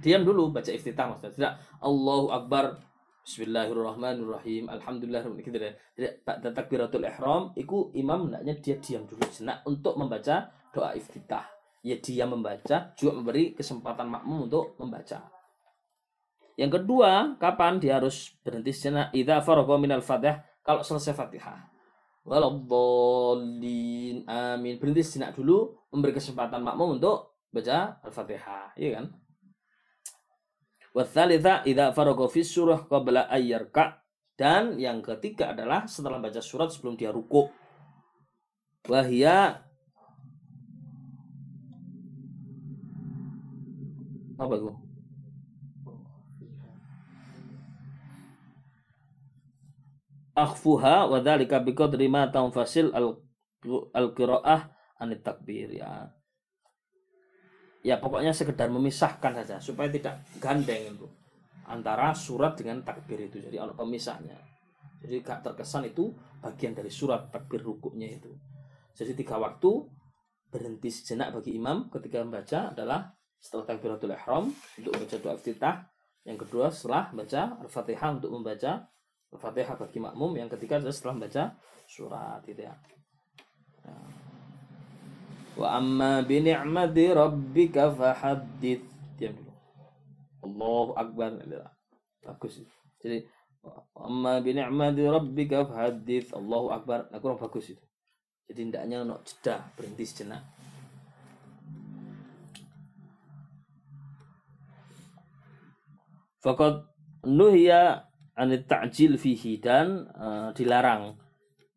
diam 0.00 0.24
dulu 0.24 0.48
baca 0.48 0.72
iftitah 0.72 1.12
maksudnya 1.12 1.32
tidak 1.36 1.52
Allahu 1.84 2.32
Akbar 2.32 2.88
Bismillahirrahmanirrahim. 3.28 4.72
Alhamdulillah 4.72 5.20
gitu 5.44 5.52
deh. 5.52 5.76
Jadi 6.00 6.24
pada 6.24 6.48
takbiratul 6.48 7.04
ihram 7.04 7.52
iku 7.60 7.92
imam 7.92 8.24
hendaknya 8.24 8.56
dia 8.56 8.80
diam 8.80 9.04
dulu 9.04 9.20
sejenak 9.28 9.68
untuk 9.68 10.00
membaca 10.00 10.48
doa 10.72 10.96
iftitah. 10.96 11.44
Ya 11.84 12.00
dia 12.00 12.24
membaca 12.24 12.96
juga 12.96 13.12
memberi 13.20 13.52
kesempatan 13.52 14.08
makmum 14.08 14.48
untuk 14.48 14.80
membaca. 14.80 15.28
Yang 16.58 16.82
kedua, 16.82 17.38
kapan 17.38 17.78
dia 17.78 18.02
harus 18.02 18.34
berhenti 18.42 18.74
sejenak? 18.74 19.14
Idza 19.14 19.38
faragha 19.46 19.78
minal 19.78 20.02
fatihah 20.02 20.42
kalau 20.66 20.82
selesai 20.82 21.14
Fatihah. 21.14 21.70
Waladdallin 22.26 24.26
amin. 24.26 24.74
Berhenti 24.76 25.06
sejenak 25.06 25.38
dulu 25.38 25.78
memberi 25.94 26.12
kesempatan 26.12 26.60
makmum 26.60 26.98
untuk 26.98 27.38
baca 27.48 28.02
Al-Fatihah, 28.04 28.76
iya 28.76 29.00
kan? 29.00 29.06
Wathalitha 30.92 31.62
idza 31.62 31.94
faragha 31.94 32.26
fi 32.26 32.42
surah 32.44 32.90
qabla 32.90 33.30
ayyarka 33.30 34.02
dan 34.36 34.76
yang 34.76 35.00
ketiga 35.00 35.54
adalah 35.54 35.86
setelah 35.86 36.18
baca 36.18 36.42
surat 36.42 36.74
sebelum 36.74 36.98
dia 36.98 37.14
ruku. 37.14 37.48
Wahia 38.90 39.62
apa 44.38 44.54
itu? 44.58 44.87
Akhfuha 50.38 51.10
wa 51.10 51.18
dzalika 51.18 51.58
biqadri 51.58 52.06
ma 52.06 52.30
tanfasil 52.30 52.94
al 52.94 53.18
al-qiraah 53.90 54.70
anit 55.02 55.26
takbir 55.26 55.74
ya. 55.74 56.06
Ya 57.82 57.98
pokoknya 57.98 58.30
sekedar 58.30 58.70
memisahkan 58.70 59.34
saja 59.42 59.56
supaya 59.58 59.90
tidak 59.90 60.22
gandeng 60.38 60.94
itu 60.94 61.06
antara 61.66 62.14
surat 62.14 62.54
dengan 62.54 62.82
takbir 62.82 63.18
itu. 63.26 63.42
Jadi 63.42 63.58
ada 63.58 63.74
pemisahnya. 63.74 64.38
Jadi 64.98 65.22
gak 65.22 65.46
terkesan 65.46 65.86
itu 65.86 66.10
bagian 66.42 66.74
dari 66.74 66.90
surat 66.90 67.30
takbir 67.30 67.62
rukuknya 67.62 68.18
itu. 68.18 68.34
Jadi 68.98 69.14
tiga 69.14 69.38
waktu 69.38 69.86
berhenti 70.50 70.90
sejenak 70.90 71.38
bagi 71.38 71.54
imam 71.54 71.86
ketika 71.86 72.18
membaca 72.24 72.74
adalah 72.74 73.14
setelah 73.38 73.64
takbiratul 73.70 74.10
ihram 74.10 74.50
untuk 74.50 74.92
membaca 74.98 75.16
doa 75.22 75.34
iftitah. 75.38 75.76
Yang 76.26 76.38
kedua 76.44 76.66
setelah 76.74 77.14
baca 77.14 77.62
Al-Fatihah 77.62 78.10
untuk 78.18 78.34
membaca 78.34 78.90
Al-Fatihah 79.28 79.76
bagi 79.76 79.98
makmum. 80.00 80.36
Yang 80.40 80.56
ketiga 80.56 80.80
adalah 80.80 80.94
setelah 80.94 81.14
membaca 81.20 81.44
surat 81.84 82.42
itu 82.48 82.64
ya. 82.64 82.74
Wa 85.58 85.76
amma 85.76 86.22
bi 86.22 86.40
ni'mati 86.40 87.04
rabbika 87.12 87.92
fahaddits. 87.92 88.88
Diam 89.18 89.34
dulu. 89.36 89.52
Allahu 90.46 90.92
akbar. 90.96 91.42
Bagus. 92.24 92.62
Jadi 93.02 93.26
wa 93.60 94.02
amma 94.06 94.40
bi 94.40 94.56
ni'mati 94.56 95.04
rabbika 95.04 95.68
fahaddits. 95.68 96.32
Allahu 96.32 96.72
akbar. 96.72 97.12
Nah, 97.12 97.18
kurang 97.20 97.36
bagus 97.36 97.74
itu. 97.76 97.84
Jadi 98.48 98.60
hendaknya 98.64 99.04
ono 99.04 99.20
jeda, 99.28 99.60
berhenti 99.76 100.08
sejenak. 100.08 100.40
Fakat 106.40 106.80
nuhya 107.28 108.07
anit 108.38 108.70
ta'jil 108.70 109.18
fihi 109.18 109.58
dan 109.58 110.06
eh, 110.14 110.48
dilarang 110.54 111.18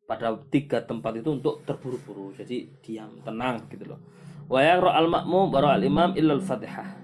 pada 0.06 0.38
tiga 0.54 0.86
tempat 0.86 1.18
itu 1.18 1.34
untuk 1.34 1.66
terburu-buru. 1.66 2.38
Jadi 2.38 2.70
diam, 2.86 3.10
tenang 3.26 3.66
gitu 3.72 3.90
loh. 3.90 4.00
Wa 4.46 4.62
yaqra 4.62 4.94
al 4.94 5.08
makmum 5.10 5.50
bara 5.50 5.74
al 5.80 5.84
imam 5.84 6.14
illa 6.14 6.38
al 6.38 6.44
fatihah. 6.44 7.00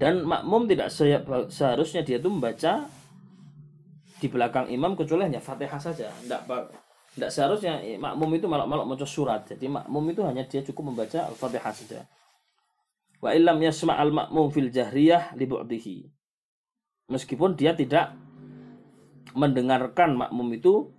Dan 0.00 0.26
makmum 0.26 0.66
tidak 0.66 0.90
se- 0.90 1.22
seharusnya 1.52 2.02
dia 2.02 2.18
itu 2.18 2.26
membaca 2.26 2.90
di 4.18 4.26
belakang 4.26 4.66
imam 4.72 4.98
kecuali 4.98 5.30
hanya 5.30 5.38
fatihah 5.38 5.78
saja. 5.78 6.10
Tidak 6.10 6.42
tidak 7.12 7.30
seharusnya 7.30 7.78
eh, 7.84 8.00
makmum 8.00 8.40
itu 8.40 8.48
malah-malah 8.48 8.88
membaca 8.88 9.04
surat. 9.04 9.44
Jadi 9.44 9.68
makmum 9.68 10.02
itu 10.10 10.24
hanya 10.24 10.48
dia 10.48 10.64
cukup 10.64 10.90
membaca 10.90 11.28
al 11.28 11.36
fatihah 11.36 11.74
saja. 11.76 12.00
Wa 13.20 13.36
illam 13.36 13.60
yasma 13.60 14.00
al 14.00 14.10
makmum 14.10 14.48
fil 14.50 14.72
jahriyah 14.72 15.36
li 15.36 15.44
bu'dihi. 15.44 15.96
Meskipun 17.12 17.52
dia 17.52 17.76
tidak 17.76 18.16
mendengarkan 19.32 20.18
makmum 20.18 20.48
itu 20.52 20.90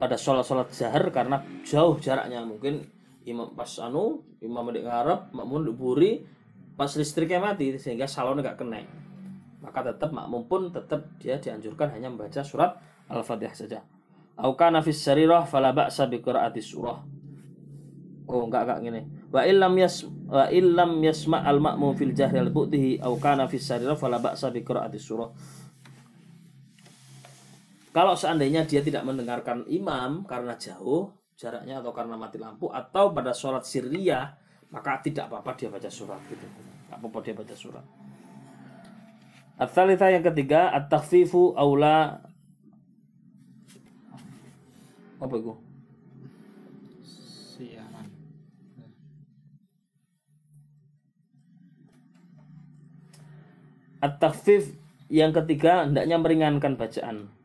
pada 0.00 0.16
sholat-sholat 0.16 0.72
jahar 0.72 1.12
karena 1.12 1.44
jauh 1.66 2.00
jaraknya. 2.00 2.40
Mungkin 2.46 2.86
imam 3.28 3.52
pas 3.52 3.68
anu 3.84 4.24
imam 4.40 4.64
di 4.72 4.80
ngarep 4.80 5.34
makmum 5.36 5.60
di 5.68 5.72
buri 5.76 6.12
pas 6.74 6.88
listriknya 6.96 7.42
mati 7.42 7.76
sehingga 7.76 8.08
salonnya 8.08 8.50
nggak 8.50 8.56
kena. 8.56 8.80
Maka 9.60 9.92
tetap 9.92 10.10
makmum 10.16 10.48
pun 10.48 10.72
tetap 10.72 11.04
dia 11.20 11.36
dianjurkan 11.36 11.92
hanya 11.92 12.08
membaca 12.08 12.40
surat 12.40 12.80
al-fatihah 13.12 13.52
saja. 13.52 13.80
Au 14.40 14.56
kana 14.56 14.80
fis 14.80 15.04
sarirah 15.04 15.44
bi 15.44 16.16
qiraati 16.24 16.64
surah. 16.64 16.98
Oh 18.24 18.48
enggak 18.48 18.62
enggak 18.64 18.78
gini. 18.80 19.00
Wa 19.28 19.44
illam 19.44 19.76
yas 19.76 20.08
wa 20.08 20.48
illam 20.48 21.02
yasma 21.04 21.44
al 21.44 21.60
ma'mum 21.60 21.92
fil 21.92 22.16
jahri 22.16 22.40
al 22.40 22.48
bu'dihi 22.48 23.04
aw 23.04 23.12
kana 23.20 23.44
fis 23.52 23.68
sarira 23.68 23.98
fala 23.98 24.16
ba'sa 24.16 24.48
surah 24.48 25.28
kalau 27.90 28.14
seandainya 28.14 28.62
dia 28.66 28.82
tidak 28.86 29.02
mendengarkan 29.02 29.66
imam 29.66 30.22
karena 30.22 30.54
jauh 30.54 31.10
jaraknya 31.34 31.82
atau 31.82 31.90
karena 31.90 32.14
mati 32.14 32.38
lampu 32.38 32.70
atau 32.70 33.10
pada 33.10 33.34
sholat 33.34 33.66
sirriyah 33.66 34.36
maka 34.70 35.02
tidak 35.02 35.26
apa-apa 35.26 35.58
dia 35.58 35.68
baca 35.72 35.90
surat 35.90 36.22
gitu. 36.30 36.46
Tidak 36.46 36.96
apa-apa 37.00 37.18
dia 37.24 37.34
baca 37.34 37.54
surat. 37.56 37.86
at 39.60 39.74
yang 40.08 40.24
ketiga 40.24 40.70
at-takhfifu 40.72 41.58
aula 41.58 42.22
apa 45.20 45.34
itu? 45.36 45.52
Siaran. 47.04 48.06
At-takhfif 54.00 54.72
yang 55.12 55.34
ketiga 55.34 55.84
hendaknya 55.84 56.16
meringankan 56.16 56.78
bacaan. 56.78 57.39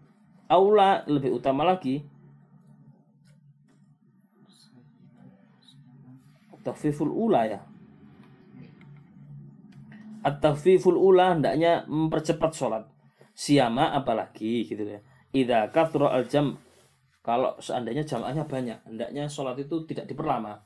Aula 0.45 1.01
lebih 1.09 1.33
utama 1.41 1.65
lagi 1.65 2.05
Takhfiful 6.65 7.13
ula 7.13 7.45
ya. 7.45 7.61
At-takhfiful 10.25 10.97
ula 10.97 11.37
hendaknya 11.37 11.85
mempercepat 11.85 12.57
sholat. 12.57 12.89
Siama 13.37 13.93
apalagi 13.93 14.65
gitu 14.65 14.81
ya. 14.81 14.97
Idza 15.29 15.69
kathra 15.69 16.09
al-jam 16.09 16.57
kalau 17.21 17.53
seandainya 17.61 18.01
jamaahnya 18.01 18.49
banyak, 18.49 18.81
hendaknya 18.85 19.29
sholat 19.29 19.61
itu 19.61 19.85
tidak 19.85 20.09
diperlama. 20.09 20.57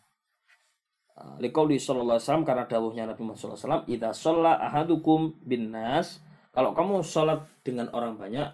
Ah, 1.20 1.36
liqauli 1.40 1.76
sallallahu 1.76 2.16
alaihi 2.16 2.28
wasallam 2.28 2.48
karena 2.48 2.64
dawuhnya 2.64 3.04
Nabi 3.04 3.20
Muhammad 3.20 3.40
sallallahu 3.40 3.60
alaihi 3.60 3.68
wasallam, 3.68 3.84
"Idza 3.92 4.10
shalla 4.16 4.54
ahadukum 4.72 5.20
bin 5.44 5.76
nas" 5.76 6.24
Kalau 6.50 6.74
kamu 6.74 7.06
sholat 7.06 7.46
dengan 7.62 7.94
orang 7.94 8.18
banyak, 8.18 8.50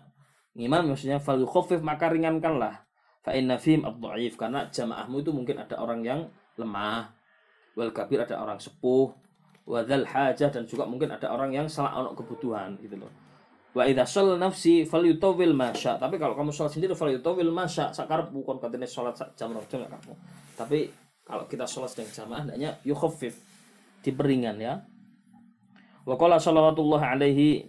imam 0.56 0.96
maksudnya 0.96 1.20
fal 1.20 1.38
yukhaffif 1.38 1.84
maka 1.84 2.08
ringankanlah. 2.10 2.88
Fa 3.22 3.34
inna 3.36 3.60
fihim 3.60 3.84
ad-dhaif 3.84 4.40
karena 4.40 4.70
jamaahmu 4.72 5.20
itu 5.20 5.32
mungkin 5.34 5.58
ada 5.60 5.82
orang 5.82 6.06
yang 6.06 6.30
lemah, 6.56 7.12
wal 7.76 7.92
kabir 7.92 8.24
ada 8.24 8.40
orang 8.40 8.62
sepuh 8.62 9.12
wadal 9.66 10.06
hajah 10.06 10.54
dan 10.54 10.64
juga 10.70 10.86
mungkin 10.86 11.10
ada 11.10 11.34
orang 11.34 11.50
yang 11.50 11.66
salah 11.66 11.98
ono 11.98 12.14
kebutuhan 12.14 12.78
gitu 12.80 13.02
loh. 13.02 13.10
Wa 13.76 13.84
idza 13.84 14.08
shall 14.08 14.40
nafsi 14.40 14.88
falyutawil 14.88 15.52
masya 15.52 16.00
tapi 16.00 16.16
kalau 16.16 16.38
kamu 16.38 16.54
sholat 16.54 16.72
sendiri 16.72 16.96
falyutawil 16.96 17.52
masya 17.52 17.92
sakar 17.92 18.32
bukan 18.32 18.62
katanya 18.62 18.88
sholat 18.88 19.18
jam 19.36 19.52
jam 19.68 19.82
kamu. 19.84 20.14
Tapi 20.56 20.80
kalau 21.26 21.50
kita 21.50 21.66
sholat 21.66 21.92
sedang 21.92 22.08
jamaah 22.14 22.42
hendaknya 22.48 22.78
yukhaffif 22.86 23.36
diperingan 24.06 24.56
ya. 24.62 24.86
Wa 26.06 26.16
qala 26.16 26.38
sallallahu 26.38 27.02
alaihi 27.02 27.66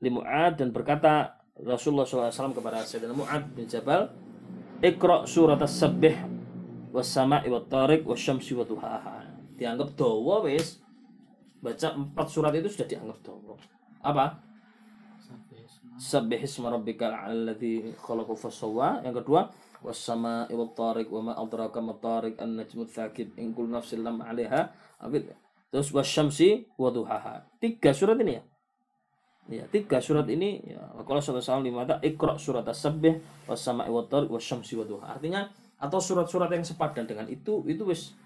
li 0.00 0.10
Mu'ad 0.10 0.58
dan 0.58 0.72
berkata 0.72 1.43
Rasulullah 1.54 2.02
SAW 2.02 2.50
kepada 2.50 2.82
Sayyidina 2.82 3.14
Mu'ad 3.14 3.54
bin 3.54 3.70
Jabal 3.70 4.10
Iqra 4.82 5.22
surat 5.24 5.62
as-sabbih 5.62 6.18
was 6.90 7.06
sama'i 7.06 7.46
wat 7.46 7.70
tariq 7.70 8.02
was 8.02 8.18
syamsi 8.18 8.52
wa 8.58 8.66
dianggap 9.54 9.94
dawa 9.94 10.44
wis. 10.44 10.82
Baca 11.62 11.96
empat 11.96 12.26
surat 12.28 12.52
itu 12.52 12.68
sudah 12.68 12.84
dianggap 12.90 13.18
dawa. 13.24 13.56
Apa? 14.04 14.44
Sabbih 15.96 16.42
isma 16.42 16.74
rabbikal 16.74 17.14
alladzi 17.14 17.96
khalaqa 17.96 18.34
fasawwa. 18.34 19.00
Yang 19.06 19.24
kedua 19.24 19.48
wasama 19.84 20.48
iwat 20.48 20.72
tariq 20.72 21.08
wa 21.12 21.36
adraka 21.36 21.78
ma 21.84 21.94
tariq 22.00 22.40
an 22.40 22.56
najmu 22.56 22.88
tsakib 22.88 23.36
in 23.36 23.52
kullu 23.52 23.68
nafsin 23.68 24.00
lam 24.00 24.24
terus 25.74 25.90
wasyamsi 25.90 26.70
wa 26.78 26.88
duhaha 26.88 27.50
tiga 27.58 27.90
surat 27.90 28.14
ini 28.22 28.38
ya 28.38 28.42
Ya, 29.44 29.68
tiga 29.68 30.00
surat 30.00 30.24
ini 30.32 30.64
ya 30.64 30.80
kalau 31.04 31.20
surat 31.20 31.44
salam 31.44 31.68
lima 31.68 31.84
tak 31.84 32.00
ikra 32.00 32.40
surat 32.40 32.64
as-sabbih 32.64 33.44
was-sama'i 33.44 33.92
wat 33.92 34.08
tariq 34.08 34.32
wasyamsi 34.32 34.72
wa 34.80 34.88
duha. 34.88 35.04
Artinya 35.20 35.44
atau 35.76 36.00
surat-surat 36.00 36.48
yang 36.48 36.64
sepadan 36.64 37.04
dengan 37.04 37.28
itu 37.28 37.60
itu 37.68 37.84
wis 37.84 38.16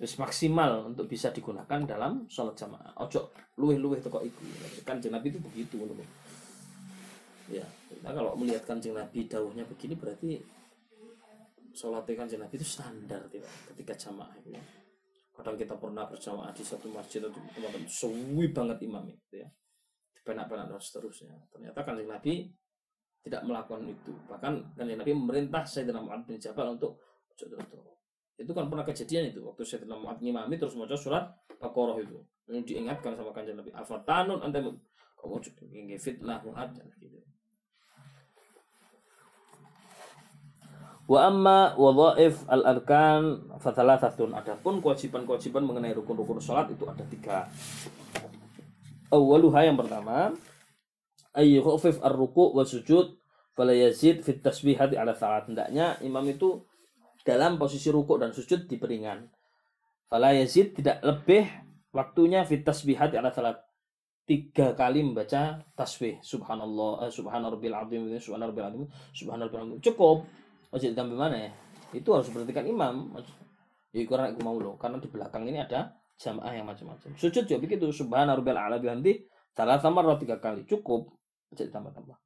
wis 0.00 0.16
maksimal 0.16 0.88
untuk 0.88 1.04
bisa 1.04 1.28
digunakan 1.36 1.84
dalam 1.84 2.24
sholat 2.32 2.56
jamaah. 2.56 2.96
Ojo 3.04 3.28
luweh-luweh 3.60 4.00
toko 4.00 4.24
iku. 4.24 4.40
Kan 4.88 5.04
Nabi 5.04 5.28
itu 5.28 5.40
begitu 5.44 5.76
loh. 5.84 5.92
Ya, 7.52 7.68
kita 7.92 8.08
kalau 8.08 8.32
melihat 8.40 8.64
kanjeng 8.64 8.96
Nabi 8.96 9.28
dawuhnya 9.28 9.68
begini 9.68 10.00
berarti 10.00 10.40
sholat 11.76 12.08
kanjeng 12.08 12.40
Nabi 12.40 12.56
itu 12.56 12.64
standar 12.64 13.20
tidak 13.28 13.52
ketika 13.68 14.08
jamaah 14.08 14.32
itu. 14.40 14.56
Kadang 15.34 15.60
kita 15.60 15.76
pernah 15.76 16.08
berjamaah 16.08 16.56
di 16.56 16.64
satu 16.64 16.88
masjid 16.88 17.20
atau 17.20 17.36
tempat 17.52 17.84
suwi 17.84 18.48
banget 18.48 18.80
imam 18.86 19.04
itu 19.12 19.44
ya. 19.44 19.48
Penak-penak 20.24 20.72
dan 20.72 20.80
seterusnya. 20.80 21.36
Ternyata 21.52 21.84
kanjeng 21.84 22.08
Nabi 22.08 22.48
tidak 23.20 23.44
melakukan 23.44 23.84
itu. 23.84 24.12
Bahkan 24.26 24.74
kanjeng 24.76 24.98
Nabi 24.98 25.12
memerintah 25.12 25.62
Sayyidina 25.68 26.00
Muhammad 26.00 26.24
bin 26.24 26.40
Jabal 26.40 26.74
untuk 26.74 26.96
ojo 27.34 27.44
itu 28.34 28.50
kan 28.50 28.66
pernah 28.66 28.82
kejadian 28.82 29.30
itu 29.30 29.46
waktu 29.46 29.62
tidak 29.62 29.94
Mu'ad 29.94 30.18
ngimami 30.18 30.58
terus 30.58 30.74
mau 30.74 30.90
surat 30.98 31.30
Baqarah 31.62 32.02
itu 32.02 32.18
ini 32.50 32.66
diingatkan 32.66 33.14
sama 33.14 33.30
kanjeng 33.30 33.54
Nabi 33.54 33.70
afatanun 33.70 34.42
anta 34.42 34.58
kamu 34.58 35.38
ingin 35.70 35.98
fitnah 35.98 36.42
Mu'ad 36.42 36.74
gitu 36.98 37.22
Wa 41.04 41.28
amma 41.28 41.76
wadhaif 41.76 42.48
al-arkan 42.48 43.52
fathalathatun. 43.60 44.32
Adapun 44.32 44.80
kewajiban-kewajiban 44.80 45.60
mengenai 45.60 45.92
rukun-rukun 45.92 46.40
salat 46.40 46.72
itu 46.72 46.88
ada 46.88 47.04
tiga. 47.12 47.44
Awaluha 49.14 49.62
yang 49.62 49.78
pertama 49.78 50.34
ayyu 51.38 51.62
khufif 51.62 52.02
ar-ruku' 52.02 52.50
wa 52.50 52.66
sujud 52.66 53.14
fala 53.54 53.70
yazid 53.70 54.26
fit 54.26 54.42
tasbihati 54.42 54.98
ala 54.98 55.14
salat. 55.14 55.46
Hendaknya 55.46 55.94
imam 56.02 56.26
itu 56.26 56.66
dalam 57.22 57.56
posisi 57.56 57.88
rukuk 57.94 58.18
dan 58.18 58.34
sujud 58.34 58.66
diperingan. 58.66 59.30
Fala 60.10 60.34
yazid 60.34 60.74
tidak 60.74 60.98
lebih 61.06 61.46
waktunya 61.94 62.42
fit 62.42 62.66
tasbihat 62.66 63.14
ala 63.14 63.30
salat. 63.30 63.62
Tiga 64.24 64.72
kali 64.72 65.04
membaca 65.04 65.60
tasbih 65.76 66.16
subhanallah, 66.24 67.04
eh, 67.04 67.12
subhanarabbil 67.12 67.76
azim, 67.76 68.08
subhanarabbil 68.16 68.66
azim, 68.72 68.82
subhanarabbil 69.12 69.62
azim. 69.68 69.78
Cukup. 69.84 70.24
Masih 70.72 70.96
ditambah 70.96 71.12
mana 71.12 71.36
ya? 71.36 71.50
Itu 71.92 72.16
harus 72.16 72.32
perhatikan 72.32 72.64
imam. 72.64 73.12
Ya 73.94 74.02
kurang 74.08 74.34
mau 74.42 74.56
karena 74.80 74.98
di 74.98 75.06
belakang 75.12 75.44
ini 75.46 75.60
ada 75.60 75.94
jamaah 76.20 76.52
yang 76.54 76.66
macam-macam. 76.66 77.14
Sujud 77.18 77.44
juga 77.46 77.58
begitu, 77.58 77.90
subhanarabbil 77.90 78.58
ala 78.58 78.78
bihamdi, 78.78 79.26
salah 79.54 79.78
samar 79.78 80.06
tiga 80.18 80.38
kali. 80.38 80.62
Cukup. 80.66 81.10
Masih 81.50 81.70
ditambah-tambah. 81.70 82.16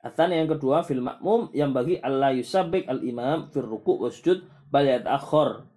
Atan 0.00 0.32
yang 0.32 0.48
kedua 0.48 0.80
fil 0.80 1.04
makmum 1.04 1.52
yang 1.52 1.76
bagi 1.76 2.00
Allah 2.00 2.32
yusabik 2.32 2.88
al 2.88 3.04
imam 3.04 3.52
fil 3.52 3.68
ruku 3.68 4.00
wasjud 4.00 4.48
bal 4.72 4.88
akhor 5.04 5.68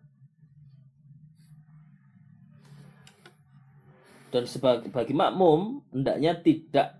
dan 4.33 4.49
sebagai 4.49 4.89
bagi 4.89 5.13
makmum 5.13 5.85
hendaknya 5.93 6.39
tidak 6.39 6.97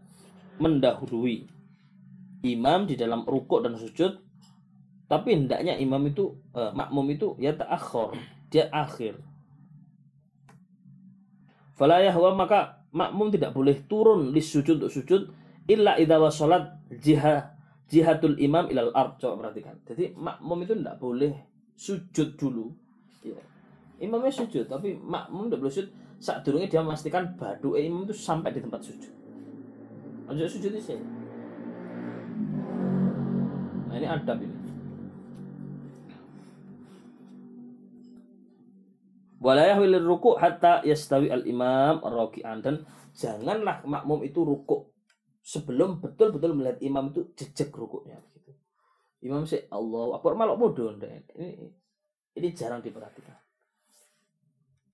mendahului 0.61 1.49
imam 2.45 2.85
di 2.85 2.93
dalam 2.93 3.25
rukuk 3.25 3.65
dan 3.65 3.79
sujud 3.79 4.21
tapi 5.09 5.33
hendaknya 5.33 5.79
imam 5.79 6.03
itu 6.05 6.37
eh, 6.53 6.75
makmum 6.75 7.09
itu 7.09 7.33
ya 7.41 7.57
akhor 7.65 8.13
dia 8.53 8.69
akhir 8.69 9.17
falayah 11.73 12.13
maka 12.33 12.85
makmum 12.93 13.33
tidak 13.33 13.51
boleh 13.53 13.85
turun 13.89 14.31
di 14.31 14.41
sujud 14.41 14.81
untuk 14.81 14.93
sujud 14.93 15.21
illa 15.65 15.97
idza 15.97 16.17
wasalat 16.21 16.63
jihad 17.01 17.53
jihadul 17.89 18.37
imam 18.41 18.69
ilal 18.73 18.93
ard. 18.93 19.21
Coba 19.21 19.47
perhatikan. 19.47 19.77
Jadi 19.85 20.17
makmum 20.17 20.65
itu 20.65 20.73
tidak 20.77 20.97
boleh 20.97 21.33
sujud 21.77 22.37
dulu. 22.37 22.73
Ya. 23.23 23.39
imamnya 24.03 24.35
sujud 24.35 24.67
tapi 24.67 24.99
makmum 24.99 25.49
tidak 25.49 25.59
boleh 25.65 25.73
sujud. 25.73 25.91
Saat 26.23 26.47
durungnya 26.47 26.71
dia 26.71 26.79
memastikan 26.79 27.35
badu 27.35 27.75
imam 27.75 28.07
itu 28.07 28.15
sampai 28.15 28.55
di 28.55 28.63
tempat 28.63 28.79
sujud. 28.79 29.11
Lanjut 30.29 30.47
sujud 30.47 30.71
sini. 30.79 31.03
Nah 33.91 33.95
ini 33.99 34.07
adab 34.07 34.39
ini 34.39 34.62
walayah 39.43 39.75
wilir 39.75 39.99
ruku 39.99 40.39
hatta 40.39 40.79
yastawi 40.87 41.27
al 41.27 41.43
imam 41.43 41.99
raki'an 41.99 42.63
dan 42.63 42.87
janganlah 43.11 43.83
makmum 43.83 44.23
itu 44.23 44.39
ruku 44.39 44.87
sebelum 45.43 45.99
betul-betul 45.99 46.55
melihat 46.55 46.79
imam 46.79 47.11
itu 47.11 47.27
jejak 47.35 47.75
rukuknya 47.75 48.23
gitu. 48.31 48.55
Imam 49.27 49.43
sih 49.43 49.67
Allah 49.67 50.15
akbar 50.15 50.39
malah 50.39 50.55
bodoh 50.55 50.95
ini 50.95 51.67
ini 52.39 52.47
jarang 52.55 52.79
diperhatikan. 52.79 53.35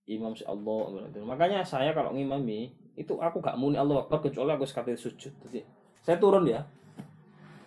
Imam 0.09 0.33
sih 0.33 0.49
Allah 0.49 1.05
makanya 1.21 1.61
saya 1.61 1.93
kalau 1.93 2.17
ngimami 2.17 2.73
itu 2.97 3.13
aku 3.21 3.39
gak 3.39 3.55
muni 3.55 3.77
Allah 3.77 4.01
akbar 4.01 4.25
kecuali 4.25 4.49
aku 4.57 4.65
sekali 4.65 4.97
sujud. 4.97 5.31
Jadi 5.45 5.61
saya 6.01 6.17
turun 6.17 6.49
ya. 6.49 6.65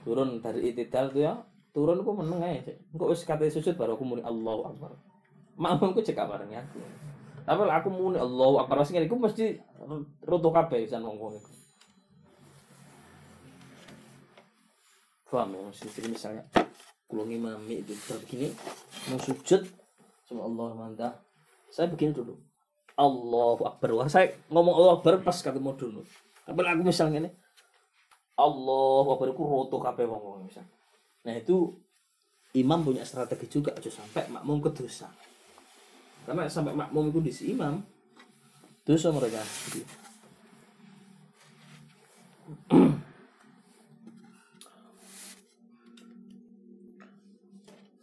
Turun 0.02 0.42
dari 0.42 0.74
itidal 0.74 1.14
tuh 1.14 1.22
ya. 1.22 1.38
Turun 1.70 2.02
aku 2.02 2.12
meneng 2.18 2.42
aja. 2.42 2.74
Engko 2.90 3.14
wis 3.14 3.22
sekali 3.22 3.46
sujud 3.46 3.78
baru 3.78 3.94
aku 3.94 4.02
muni 4.02 4.26
Allah 4.26 4.74
akbar. 4.74 5.11
Makmumku 5.56 6.00
cek 6.00 6.16
bareng 6.16 6.52
aku. 6.56 6.80
Tapi 7.42 7.60
aku 7.66 7.88
muni 7.90 8.16
Allahu 8.16 8.62
Akbar. 8.62 8.86
Sing 8.86 8.96
iku 9.02 9.18
mesti 9.18 9.58
roto 10.24 10.48
kabeh 10.54 10.86
san 10.86 11.02
wong 11.02 11.18
iku. 11.18 11.52
Paham 15.32 15.56
ya? 15.56 15.60
Misalnya 16.12 16.44
kalau 17.08 17.24
ngimami 17.24 17.84
itu 17.84 17.96
begini 17.96 18.52
mau 19.08 19.16
sujud 19.16 19.64
sama 20.28 20.44
Allah 20.44 20.68
mantap 20.76 21.14
saya 21.72 21.88
begini 21.88 22.12
dulu. 22.12 22.36
Allahu 23.00 23.64
Akbar. 23.64 23.96
Wah, 23.96 24.08
saya 24.12 24.36
ngomong 24.52 24.74
Allahu 24.76 24.94
Akbar 25.00 25.24
pas 25.24 25.36
ketemu 25.40 25.72
dulu. 25.76 26.00
Tapi 26.44 26.58
aku 26.60 26.84
misalnya 26.84 27.28
ini 27.28 27.30
Allahu 28.36 29.16
Akbar 29.16 29.32
itu 29.32 29.40
roto 29.40 29.76
kabeh 29.80 30.04
wong 30.04 30.20
wong 30.20 30.40
misal. 30.48 30.64
Nah 31.24 31.32
itu 31.32 31.80
imam 32.52 32.84
punya 32.84 33.02
strategi 33.08 33.48
juga 33.48 33.72
aja 33.72 33.88
sampai 33.88 34.28
makmum 34.28 34.60
ke 34.60 34.70
dosa 34.76 35.08
karena 36.26 36.46
sampai 36.46 36.74
makmum 36.74 37.10
itu 37.10 37.20
di 37.20 37.32
si 37.34 37.44
imam 37.54 37.82
dosa 38.86 39.10
mereka 39.10 39.42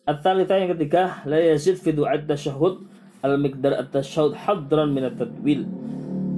At-thalithah 0.10 0.58
yang 0.58 0.74
ketiga, 0.74 1.22
la 1.30 1.38
yazid 1.38 1.78
fi 1.78 1.94
du'at 1.94 2.26
tasyahud 2.26 2.82
al-miqdar 3.22 3.78
at-tasyahud 3.78 4.34
hadran 4.34 4.90
min 4.90 5.06
at-tadwil. 5.06 5.70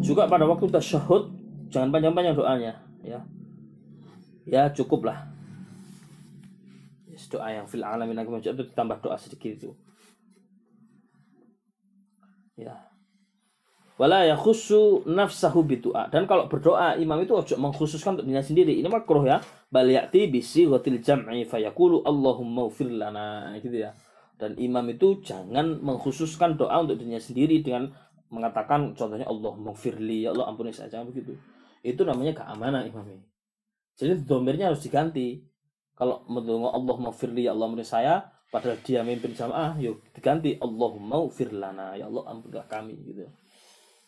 Juga 0.03 0.27
pada 0.27 0.43
waktu 0.43 0.67
tasyahud 0.67 1.31
jangan 1.71 1.87
panjang-panjang 1.87 2.35
doanya, 2.35 2.83
ya. 2.99 3.23
Ya, 4.43 4.67
cukuplah. 4.75 5.31
Doa 7.31 7.47
yang 7.47 7.63
fil 7.63 7.87
alamin 7.87 8.19
aku 8.19 8.43
itu 8.43 8.51
ditambah 8.51 8.99
doa 8.99 9.15
sedikit 9.15 9.55
itu. 9.55 9.71
Ya. 12.61 12.91
Wala 14.01 14.25
yakhussu 14.25 15.05
nafsahu 15.05 15.61
bidu'a. 15.61 16.09
Dan 16.09 16.25
kalau 16.25 16.49
berdoa 16.49 16.97
imam 16.97 17.21
itu 17.21 17.37
ojo 17.37 17.53
mengkhususkan 17.61 18.17
untuk 18.17 18.25
dirinya 18.25 18.41
sendiri. 18.41 18.73
Ini 18.81 18.89
makruh 18.89 19.21
ya. 19.21 19.37
Bal 19.69 19.85
ya'ti 19.85 20.25
bisi 20.25 20.65
ghatil 20.65 21.05
jam'i 21.05 21.45
fayaqulu 21.45 22.01
Allahumma 22.01 22.65
ufir 22.65 22.89
lana 22.89 23.53
gitu 23.61 23.77
ya. 23.77 23.93
Dan 24.41 24.57
imam 24.57 24.81
itu 24.89 25.21
jangan 25.21 25.77
mengkhususkan 25.85 26.57
doa 26.57 26.81
untuk 26.81 26.97
dirinya 26.97 27.21
sendiri 27.21 27.61
dengan 27.61 27.93
mengatakan 28.33 28.97
contohnya 28.97 29.27
Allahumma 29.29 29.75
firli 29.75 30.25
ya 30.25 30.33
Allah 30.33 30.49
ampuni 30.49 30.73
saya 30.73 30.89
jangan 30.89 31.13
begitu. 31.13 31.37
Itu 31.85 32.01
namanya 32.01 32.41
keamanan 32.41 32.89
imam 32.89 33.05
ini. 33.05 33.27
Jadi 34.01 34.25
domirnya 34.25 34.73
harus 34.73 34.81
diganti. 34.81 35.45
Kalau 35.93 36.25
mendengar 36.25 36.73
Allahumma 36.73 37.13
firli 37.13 37.45
ya 37.45 37.53
Allah 37.53 37.69
ampuni 37.69 37.85
saya, 37.85 38.25
padahal 38.51 38.77
dia 38.83 39.01
memimpin 39.01 39.31
jamaah, 39.31 39.79
yuk 39.79 40.03
diganti 40.11 40.59
Allahumma 40.59 41.23
ufir 41.23 41.55
lana 41.55 41.95
ya 41.95 42.11
Allah 42.11 42.35
ampunilah 42.35 42.67
kami 42.67 42.99
gitu. 43.07 43.25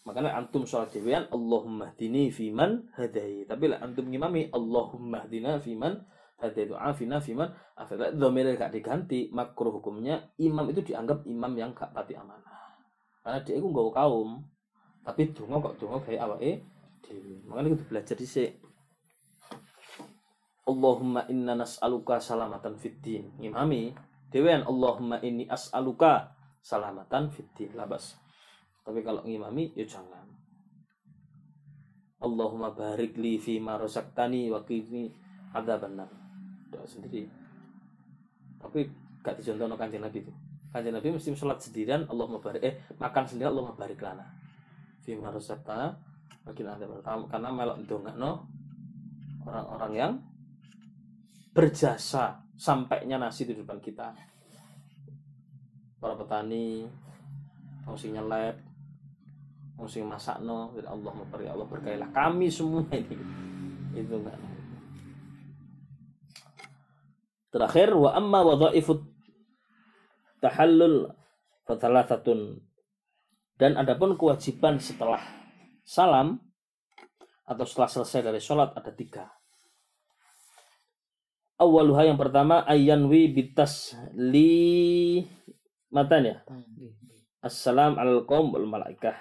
Makanya 0.04 0.36
antum 0.36 0.68
sholat 0.68 0.92
dewean 0.92 1.32
Allahumma 1.32 1.96
hdini 1.96 2.28
fiman 2.28 2.92
hadai. 3.00 3.48
Tapi 3.48 3.72
lah 3.72 3.80
antum 3.80 4.04
ngimami 4.12 4.52
Allahumma 4.52 5.24
hdina 5.24 5.64
fiman 5.64 6.04
hadai 6.44 6.68
itu 6.68 6.76
afina 6.76 7.24
fiman 7.24 7.48
afina. 7.80 8.12
Domir 8.12 8.52
gak 8.60 8.76
diganti 8.76 9.32
makruh 9.32 9.80
hukumnya 9.80 10.28
imam 10.36 10.68
itu 10.76 10.84
dianggap 10.84 11.24
imam 11.24 11.56
yang 11.56 11.72
gak 11.72 11.96
pati 11.96 12.20
amanah. 12.20 12.84
Karena 13.24 13.40
dia 13.48 13.56
itu 13.56 13.68
gak 13.72 13.96
kaum. 13.96 14.44
Tapi 15.08 15.22
dungo 15.32 15.72
kok 15.72 15.76
dungo 15.80 16.04
kayak 16.04 16.20
awake 16.28 16.68
dewi. 17.08 17.40
Makanya 17.48 17.80
kita 17.80 17.84
belajar 17.88 18.16
di 18.20 18.28
sini. 18.28 18.52
Allahumma 20.64 21.28
inna 21.32 21.56
nas'aluka 21.56 22.20
salamatan 22.20 22.76
fid 22.76 23.00
din. 23.00 23.32
Imami 23.40 23.92
dewean 24.34 24.66
Allahumma 24.66 25.22
inni 25.22 25.46
as'aluka 25.46 26.34
salamatan 26.66 27.30
fid 27.30 27.46
din. 27.54 27.70
Labas. 27.78 28.18
Tapi 28.82 29.06
kalau 29.06 29.22
ngimami 29.22 29.78
ya 29.78 29.86
jangan. 29.86 30.26
Allahumma 32.24 32.74
barik 32.74 33.20
li 33.20 33.38
fi 33.38 33.62
ma 33.62 33.78
razaqtani 33.78 34.50
wa 34.50 34.66
qini 34.66 35.12
adzabannar. 35.54 36.10
Doa 36.74 36.84
sendiri. 36.90 37.30
Tapi 38.58 38.80
gak 39.22 39.38
dicontohno 39.40 39.78
kanjeng 39.78 40.02
Nabi 40.02 40.26
itu. 40.26 40.34
Kanjeng 40.74 40.96
Nabi 40.98 41.14
mesti 41.14 41.30
sholat 41.38 41.62
sendirian 41.62 42.10
Allahumma 42.10 42.42
barik 42.42 42.64
eh 42.66 42.76
makan 42.98 43.24
sendirian 43.30 43.54
Allahumma 43.54 43.78
barik 43.78 44.02
lana. 44.02 44.26
Fi 45.06 45.14
ma 45.14 45.30
razaqtana 45.30 45.88
wa 46.44 46.52
qini 46.52 46.70
adzabannar. 46.74 47.28
Karena 47.30 47.50
melok 47.54 47.78
ndongakno 47.86 48.32
orang-orang 49.44 49.94
yang 49.94 50.14
berjasa 51.54 52.43
sampainya 52.58 53.22
nasi 53.22 53.46
di 53.46 53.54
depan 53.58 53.78
kita. 53.82 54.14
Para 55.98 56.20
petani, 56.20 56.84
fungsi 57.88 58.12
nyelep, 58.12 58.74
Musim 59.74 60.06
masak 60.06 60.38
no, 60.46 60.70
Allah 60.86 61.14
memberi 61.18 61.50
Allah 61.50 61.66
berkailah 61.66 62.14
kami 62.14 62.48
semua 62.48 62.86
ini. 62.94 63.18
Itu 63.98 64.22
enggak. 64.22 64.38
Terakhir 67.50 67.92
wa 67.98 68.14
amma 68.14 68.40
wadhaifut 68.46 69.02
tahallul 70.42 71.10
fathalathatun. 71.66 72.62
Dan 73.58 73.78
adapun 73.78 74.18
kewajiban 74.18 74.82
setelah 74.82 75.22
salam 75.86 76.42
atau 77.46 77.66
setelah 77.66 77.90
selesai 77.90 78.22
dari 78.30 78.42
sholat 78.42 78.74
ada 78.78 78.92
tiga. 78.94 79.30
Awaluha 81.62 82.10
yang 82.10 82.20
pertama 82.20 82.66
ayanwi 82.66 83.30
bitas 83.30 83.94
li 84.18 85.24
matanya. 85.94 86.42
Assalam 87.44 88.00
al 88.00 88.26
qaum 88.26 88.54
wal 88.56 88.66
malaikah. 88.66 89.16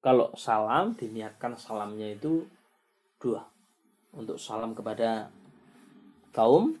Kalau 0.00 0.32
salam 0.36 0.96
diniatkan 0.96 1.58
salamnya 1.60 2.14
itu 2.14 2.46
dua. 3.20 3.44
Untuk 4.10 4.40
salam 4.40 4.72
kepada 4.72 5.30
kaum 6.32 6.78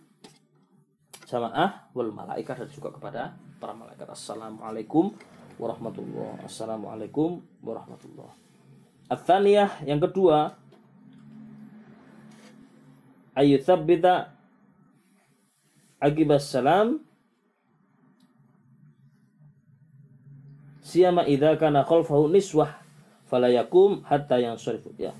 jamaah 1.28 1.90
wal 1.94 2.10
malaikat 2.10 2.64
dan 2.64 2.68
juga 2.72 2.90
kepada 2.96 3.36
para 3.60 3.76
malaikat. 3.76 4.08
Assalamualaikum 4.08 5.14
warahmatullah 5.60 6.40
assalamualaikum 6.48 7.44
warahmatullah 7.60 8.32
Athaniyah 9.12 9.84
yang 9.84 10.00
kedua 10.00 10.56
ayuthabbita 13.34 14.34
akibas 16.00 16.48
salam. 16.48 17.04
Siyama 20.80 21.22
idza 21.22 21.54
kana 21.54 21.86
khalfahu 21.86 22.26
niswah 22.26 22.82
falayakum 23.30 24.02
hatta 24.02 24.42
yang 24.42 24.58
syarifut 24.58 24.98
ya. 24.98 25.14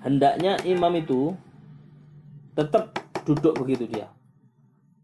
Hendaknya 0.00 0.56
imam 0.64 0.94
itu 0.96 1.36
tetap 2.56 2.96
duduk 3.28 3.52
begitu 3.60 3.84
dia. 3.84 4.08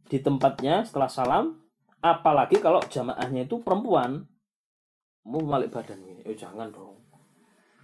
Di 0.09 0.22
tempatnya 0.25 0.89
setelah 0.89 1.11
salam 1.12 1.45
apalagi 2.01 2.57
kalau 2.64 2.81
jamaahnya 2.89 3.45
itu 3.45 3.61
perempuan. 3.61 4.25
Mau 5.25 5.41
balik 5.45 5.72
badan 5.72 6.01
ini. 6.05 6.25
Oh 6.25 6.37
jangan 6.37 6.68
dong. 6.72 7.01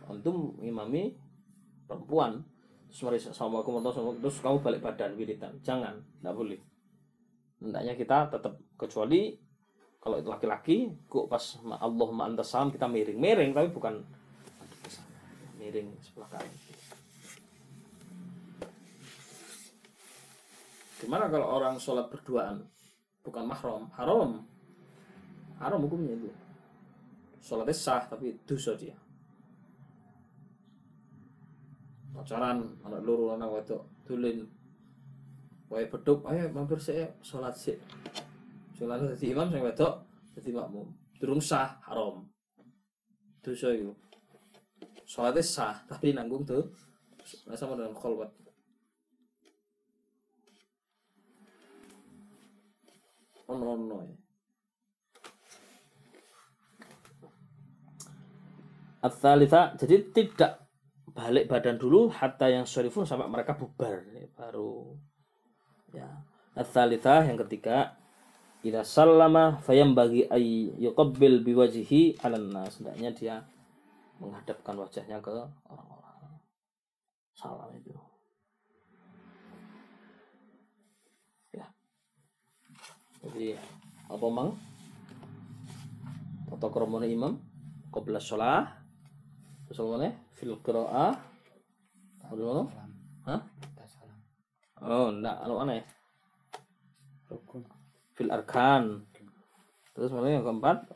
Untuk 0.09 0.57
imami 0.65 1.13
perempuan 1.85 2.41
terus 2.91 3.07
mari 3.07 3.23
assalamualaikum 3.23 3.79
terus 4.19 4.43
kamu 4.43 4.59
balik 4.67 4.83
badan 4.83 5.15
wiritan 5.15 5.55
jangan 5.63 6.03
tidak 6.19 6.35
boleh. 6.35 6.61
Hendaknya 7.63 7.95
kita 7.95 8.27
tetap 8.35 8.59
kecuali 8.75 9.39
kalau 10.03 10.19
itu 10.19 10.27
laki-laki 10.27 10.77
kok 11.07 11.31
pas 11.31 11.39
Allah 11.79 12.09
anta 12.27 12.43
salam 12.43 12.75
kita 12.75 12.91
miring-miring 12.91 13.55
tapi 13.55 13.71
bukan 13.71 14.03
miring 15.63 15.95
sebelah 16.03 16.27
kanan. 16.35 16.51
Gimana 20.99 21.31
kalau 21.31 21.47
orang 21.63 21.79
sholat 21.79 22.11
berduaan? 22.11 22.67
Bukan 23.23 23.47
mahram 23.47 23.87
haram. 23.95 24.43
Haram 25.63 25.81
hukumnya 25.87 26.19
itu. 26.19 26.29
Sholatnya 27.39 27.77
sah 27.77 28.03
tapi 28.11 28.35
dosa 28.43 28.75
dia 28.75 28.99
pacaran 32.21 32.59
anak 32.85 33.01
luru 33.01 33.33
anak 33.33 33.49
wedok 33.49 33.83
tulin 34.05 34.45
wae 35.73 35.89
beduk 35.89 36.21
ayo 36.29 36.53
mampir 36.53 36.77
saya 36.77 37.09
sholat 37.25 37.57
sih 37.57 37.81
sholat 38.77 39.01
jadi 39.17 39.33
imam 39.33 39.49
saya 39.49 39.65
wedok 39.65 39.95
jadi 40.37 40.51
makmum. 40.55 40.89
Durung 41.21 41.43
sah 41.43 41.77
haram. 41.85 42.25
Dosa 43.45 43.73
itu 43.73 43.93
sholatnya 45.05 45.43
sah 45.45 45.81
tapi 45.89 46.13
nanggung 46.13 46.45
tuh 46.45 46.71
sama 47.57 47.75
dengan 47.75 47.97
kholwat 47.97 48.31
ono 53.51 53.65
ono 53.75 53.97
ya. 54.07 54.17
Atsalita 59.03 59.75
jadi 59.81 59.97
tidak 60.13 60.60
balik 61.21 61.53
badan 61.53 61.77
dulu 61.77 62.09
hatta 62.09 62.49
yang 62.49 62.65
syarifun 62.65 63.05
sampai 63.05 63.29
mereka 63.29 63.53
bubar 63.53 64.01
baru 64.33 64.97
ya 65.93 66.09
Atsalita 66.57 67.29
yang 67.29 67.37
ketiga 67.45 68.01
Idza 68.61 68.85
sallama 68.85 69.57
fayambagi 69.65 70.29
ay 70.29 70.69
yuqabbil 70.77 71.41
biwajhihi 71.41 72.21
'alan 72.21 72.53
nas. 72.53 72.77
Hendaknya 72.77 73.11
dia 73.17 73.35
menghadapkan 74.21 74.77
wajahnya 74.77 75.17
ke 75.25 75.33
orang-orang. 75.65 76.45
Salam 77.33 77.73
itu. 77.73 77.97
Ya. 81.57 81.65
Jadi 83.25 83.57
apa 84.13 84.27
mang? 84.29 84.61
Kromone 86.61 87.09
imam 87.09 87.41
qabla 87.89 88.21
apa 88.21 89.81
meneh? 89.97 90.13
Fil 90.41 90.57
qiraah. 90.65 91.13
Apa 92.25 92.33
dulu? 92.33 92.65
Salam. 92.73 92.91
Hah? 93.29 93.41
Oh, 94.81 95.13
enggak, 95.13 95.37
anu 95.45 95.61
aneh. 95.61 95.85
Rukun. 97.29 97.69
Fil 98.17 98.33
arkan. 98.33 99.05
Terus 99.93 100.09
mana 100.17 100.33
yang 100.33 100.49
keempat? 100.49 100.89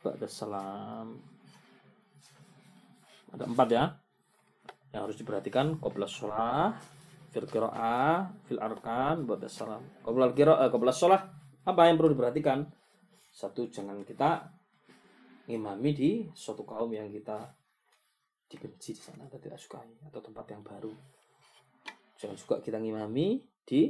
Ba'da 0.00 0.24
salam. 0.24 1.20
Ada 3.36 3.44
empat 3.44 3.68
ya. 3.68 3.84
Yang 4.96 5.02
harus 5.04 5.16
diperhatikan 5.20 5.66
qabla 5.76 6.08
shalah, 6.08 6.72
fil 7.28 7.44
qiraah, 7.44 8.32
fil 8.48 8.56
arkan, 8.56 9.28
ba'da 9.28 9.52
salam. 9.52 9.84
Qabla 10.00 10.32
qiraah, 10.32 10.72
qabla 10.72 10.96
shalah 10.96 11.28
apa 11.68 11.92
yang 11.92 12.00
perlu 12.00 12.16
diperhatikan? 12.16 12.64
Satu 13.28 13.68
jangan 13.68 14.00
kita 14.02 14.48
ngimami 15.44 15.90
di 15.92 16.10
suatu 16.32 16.64
kaum 16.64 16.88
yang 16.88 17.12
kita 17.12 17.61
dibenci 18.52 18.92
di 18.92 19.00
sana 19.00 19.24
atau 19.24 19.40
tidak 19.40 19.56
sukai 19.56 19.88
atau 20.04 20.20
tempat 20.20 20.44
yang 20.52 20.60
baru. 20.60 20.92
Jangan 22.20 22.36
juga 22.36 22.56
kita 22.60 22.76
ngimami 22.76 23.40
di 23.64 23.88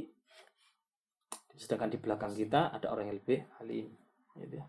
sedangkan 1.53 1.91
di 1.91 1.99
belakang 2.01 2.33
kita 2.33 2.73
ada 2.73 2.89
orang 2.89 3.11
yang 3.11 3.17
lebih 3.19 3.45
alim 3.61 3.87
gitu 4.39 4.57
ya. 4.57 4.65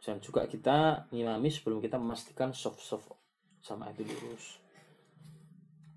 Jangan 0.00 0.20
juga 0.20 0.40
kita 0.46 1.08
ngimami 1.12 1.48
sebelum 1.50 1.80
kita 1.80 2.00
memastikan 2.00 2.54
soft-soft 2.54 3.10
sama 3.60 3.92
itu 3.92 4.04
lurus. 4.06 4.60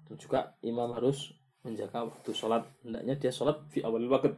Dan 0.07 0.19
juga 0.19 0.59
imam 0.59 0.91
harus 0.91 1.31
menjaga 1.63 2.11
waktu 2.11 2.31
sholat. 2.35 2.67
Hendaknya 2.83 3.15
dia 3.15 3.31
sholat 3.31 3.63
fi 3.71 3.79
awal 3.85 4.03
waktu. 4.11 4.35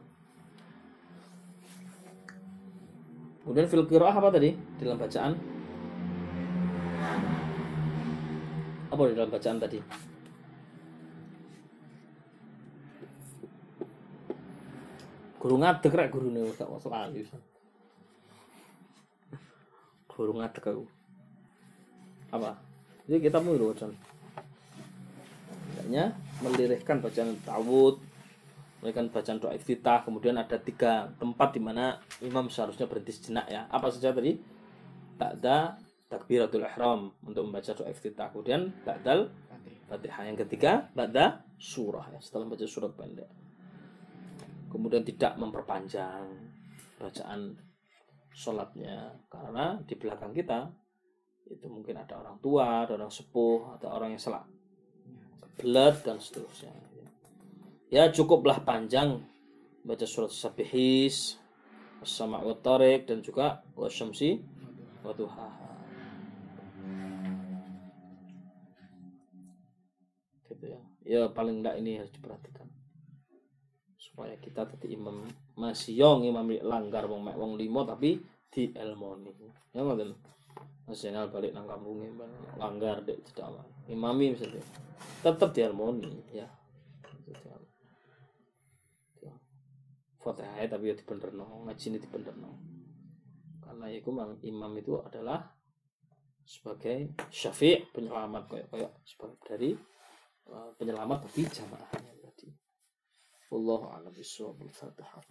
Kemudian 3.42 3.66
fil 3.70 3.86
apa 3.86 4.28
tadi? 4.30 4.54
Dalam 4.78 4.98
bacaan. 4.98 5.55
Apa 8.96 9.12
di 9.12 9.18
dalam 9.20 9.28
bacaan 9.28 9.60
tadi? 9.60 9.76
Guru 15.36 15.60
ngadeg 15.60 15.92
rek 15.92 16.08
gurune 16.08 16.48
gak 16.56 16.64
masuk 16.64 16.88
lali. 16.88 17.28
Guru 20.08 20.32
ngadeg 20.40 20.64
aku. 20.64 20.88
Apa? 22.32 22.56
Jadi 23.04 23.20
kita 23.20 23.36
mau 23.44 23.52
Con. 23.76 23.92
Hendaknya 25.76 26.16
melirihkan 26.40 27.04
bacaan 27.04 27.36
tawud, 27.44 28.00
melirihkan 28.80 29.12
bacaan 29.12 29.36
doa 29.36 29.52
iftitah, 29.52 30.08
kemudian 30.08 30.40
ada 30.40 30.56
tiga 30.56 31.12
tempat 31.20 31.52
di 31.52 31.60
mana 31.60 32.00
imam 32.24 32.48
seharusnya 32.48 32.88
berhenti 32.88 33.12
sejenak 33.12 33.44
ya. 33.52 33.68
Apa 33.68 33.92
saja 33.92 34.16
tadi? 34.16 34.40
Ta'da 35.20 35.84
takbiratul 36.06 36.62
ihram 36.62 37.14
untuk 37.26 37.46
membaca 37.46 37.74
doa 37.74 37.90
iftitah. 37.90 38.30
Kemudian 38.30 38.70
Fatih. 39.50 39.76
Fatihah 39.86 40.22
yang 40.26 40.38
ketiga 40.38 40.90
ba'da 40.98 41.46
surah 41.58 42.10
ya 42.10 42.18
setelah 42.18 42.50
membaca 42.50 42.66
surat 42.66 42.92
pendek. 42.94 43.30
Kemudian 44.66 45.06
tidak 45.06 45.38
memperpanjang 45.38 46.26
bacaan 46.98 47.54
sholatnya 48.34 49.14
karena 49.30 49.78
di 49.86 49.94
belakang 49.94 50.34
kita 50.34 50.68
itu 51.46 51.66
mungkin 51.70 51.94
ada 51.94 52.18
orang 52.18 52.42
tua, 52.42 52.82
ada 52.82 52.98
orang 52.98 53.08
sepuh, 53.08 53.78
atau 53.78 53.88
orang 53.94 54.18
yang 54.18 54.22
salah 54.22 54.42
belat 55.56 56.02
dan 56.02 56.18
seterusnya. 56.18 56.74
Ya 57.86 58.10
cukuplah 58.10 58.58
panjang 58.66 59.22
baca 59.86 60.02
surat 60.02 60.34
sabihis, 60.34 61.38
sama 62.02 62.42
wa 62.42 62.58
tariq 62.58 63.06
dan 63.06 63.22
juga 63.22 63.62
wasyamsi 63.78 64.42
wa 65.06 65.14
Gitu 70.66 70.74
ya. 70.74 70.80
Ya 71.06 71.22
paling 71.30 71.62
enggak 71.62 71.78
ini 71.78 72.02
harus 72.02 72.10
diperhatikan. 72.10 72.66
Supaya 73.94 74.34
kita 74.42 74.66
tadi 74.66 74.98
imam 74.98 75.22
masih 75.54 75.94
yong 76.02 76.26
imam 76.26 76.50
langgar 76.66 77.06
wong 77.06 77.22
mek 77.22 77.38
wong 77.38 77.54
limo 77.54 77.86
tapi 77.86 78.18
di 78.50 78.74
elmoni. 78.74 79.30
Ya 79.70 79.86
ngoten. 79.86 80.10
Mas 80.86 81.02
Zainal 81.02 81.34
balik 81.34 81.50
nang 81.50 81.66
kampungnya 81.66 82.26
langgar 82.58 83.02
dek 83.02 83.18
aman. 83.42 83.66
Imami 83.90 84.34
misalnya 84.34 84.62
tetap 85.22 85.50
di 85.50 85.62
harmoni 85.62 86.10
ya. 86.30 86.46
Fatihah 90.26 90.58
tapi 90.66 90.90
ya 90.90 90.98
dibenerno, 90.98 91.62
ngaji 91.70 91.86
ini 91.86 91.98
dibenerno. 92.02 92.50
Karena 93.62 93.86
itu 93.94 94.10
mang 94.10 94.34
imam 94.42 94.74
itu 94.74 94.98
adalah 94.98 95.38
sebagai 96.42 97.14
syafi' 97.30 97.94
penyelamat 97.94 98.42
kayak 98.50 98.66
kayak 98.74 98.92
sebagai 99.06 99.38
dari 99.46 99.70
uh, 100.51 100.71
penyelamat 100.77 101.25
bagi 101.27 101.43
jamaahnya 101.47 102.13
tadi. 102.21 102.49
Wallahu 103.51 103.91
a'lam 103.91 104.13
bishawab. 104.15 104.61
Al-Fatihah. 104.61 105.23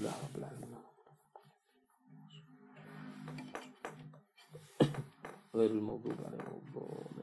La 0.00 0.12
rabbil 0.12 0.44
alamin. 0.44 0.90
غير 5.54 5.70
المغضوب 5.70 6.14
عليهم 6.24 6.46
ولا 6.46 6.62
الضالين 6.62 7.13